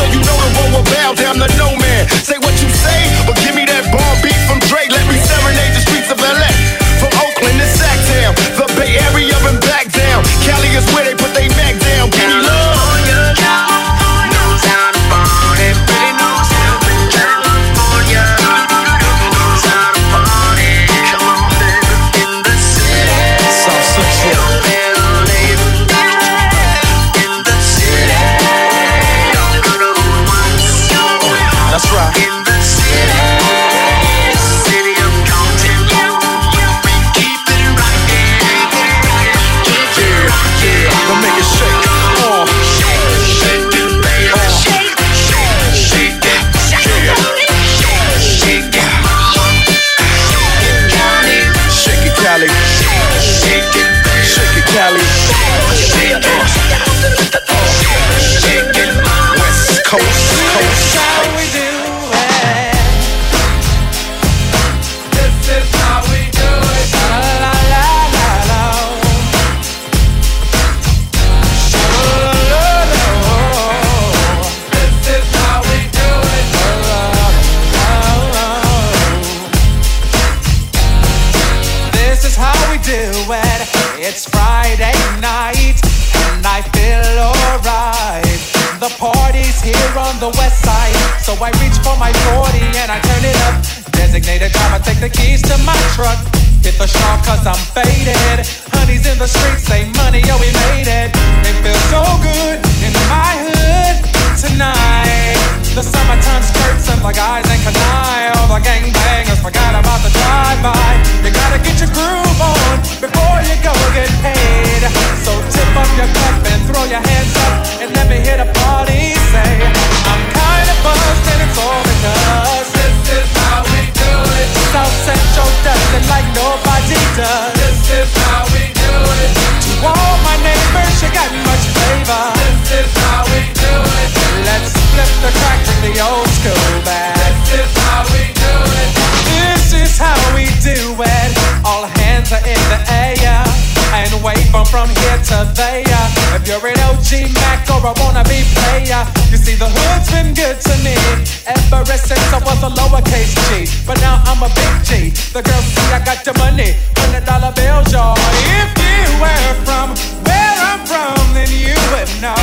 [151.91, 153.65] ever I was a lowercase g.
[153.87, 155.11] But now I'm a big G.
[155.33, 158.17] The girls see I got the money, hundred dollar bills, y'all.
[158.61, 162.37] If you were from where I'm from, then you would know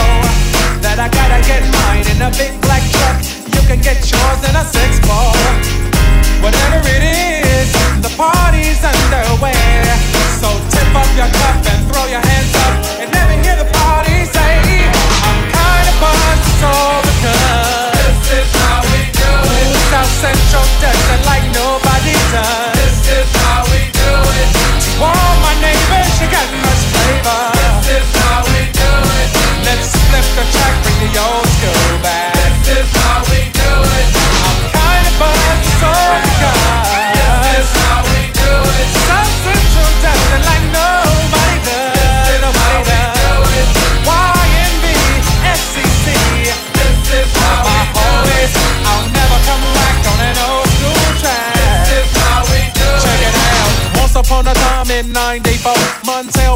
[0.81, 3.17] that I gotta get mine in a big black truck.
[3.53, 5.35] You can get yours in a six ball.
[6.41, 7.14] Whatever it is.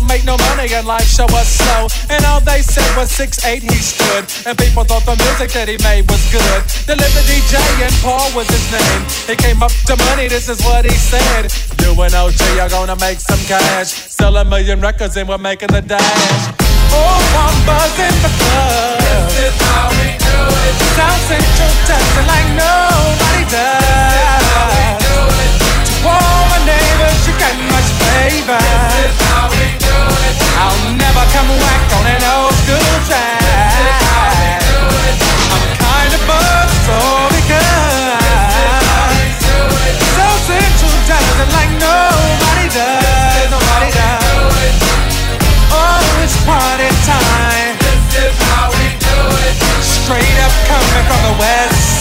[0.09, 1.85] make no money and life show was slow.
[2.09, 4.25] And all they said was six eight he stood.
[4.49, 6.61] And people thought the music that he made was good.
[6.89, 9.01] The Liberty J and Paul was his name.
[9.29, 11.53] He came up to money, this is what he said.
[11.85, 13.93] You and OG are gonna make some cash.
[14.09, 16.57] Sell a million records and we're making the dash.
[16.91, 18.97] Oh, bombers in the club.
[19.29, 20.75] This is how we do it.
[20.97, 24.98] South Central dancing like nobody does.
[25.99, 28.55] Whoa, my neighbor, she got much flavor.
[28.55, 29.97] This is how we do
[30.31, 30.35] it.
[30.55, 33.43] I'll never come back on an old school track.
[33.43, 34.79] This is how we do
[35.11, 35.15] it.
[35.51, 38.15] I'm kind of buzzed, all because.
[38.23, 39.59] This is how we do
[39.91, 39.95] it.
[40.15, 43.03] So central doesn't like nobody does.
[43.03, 44.55] This is nobody how does.
[44.55, 45.19] We do it.
[45.75, 47.75] Oh, it's party time.
[47.83, 49.19] This is how we do
[49.51, 49.55] it.
[49.83, 51.98] Straight up coming from the west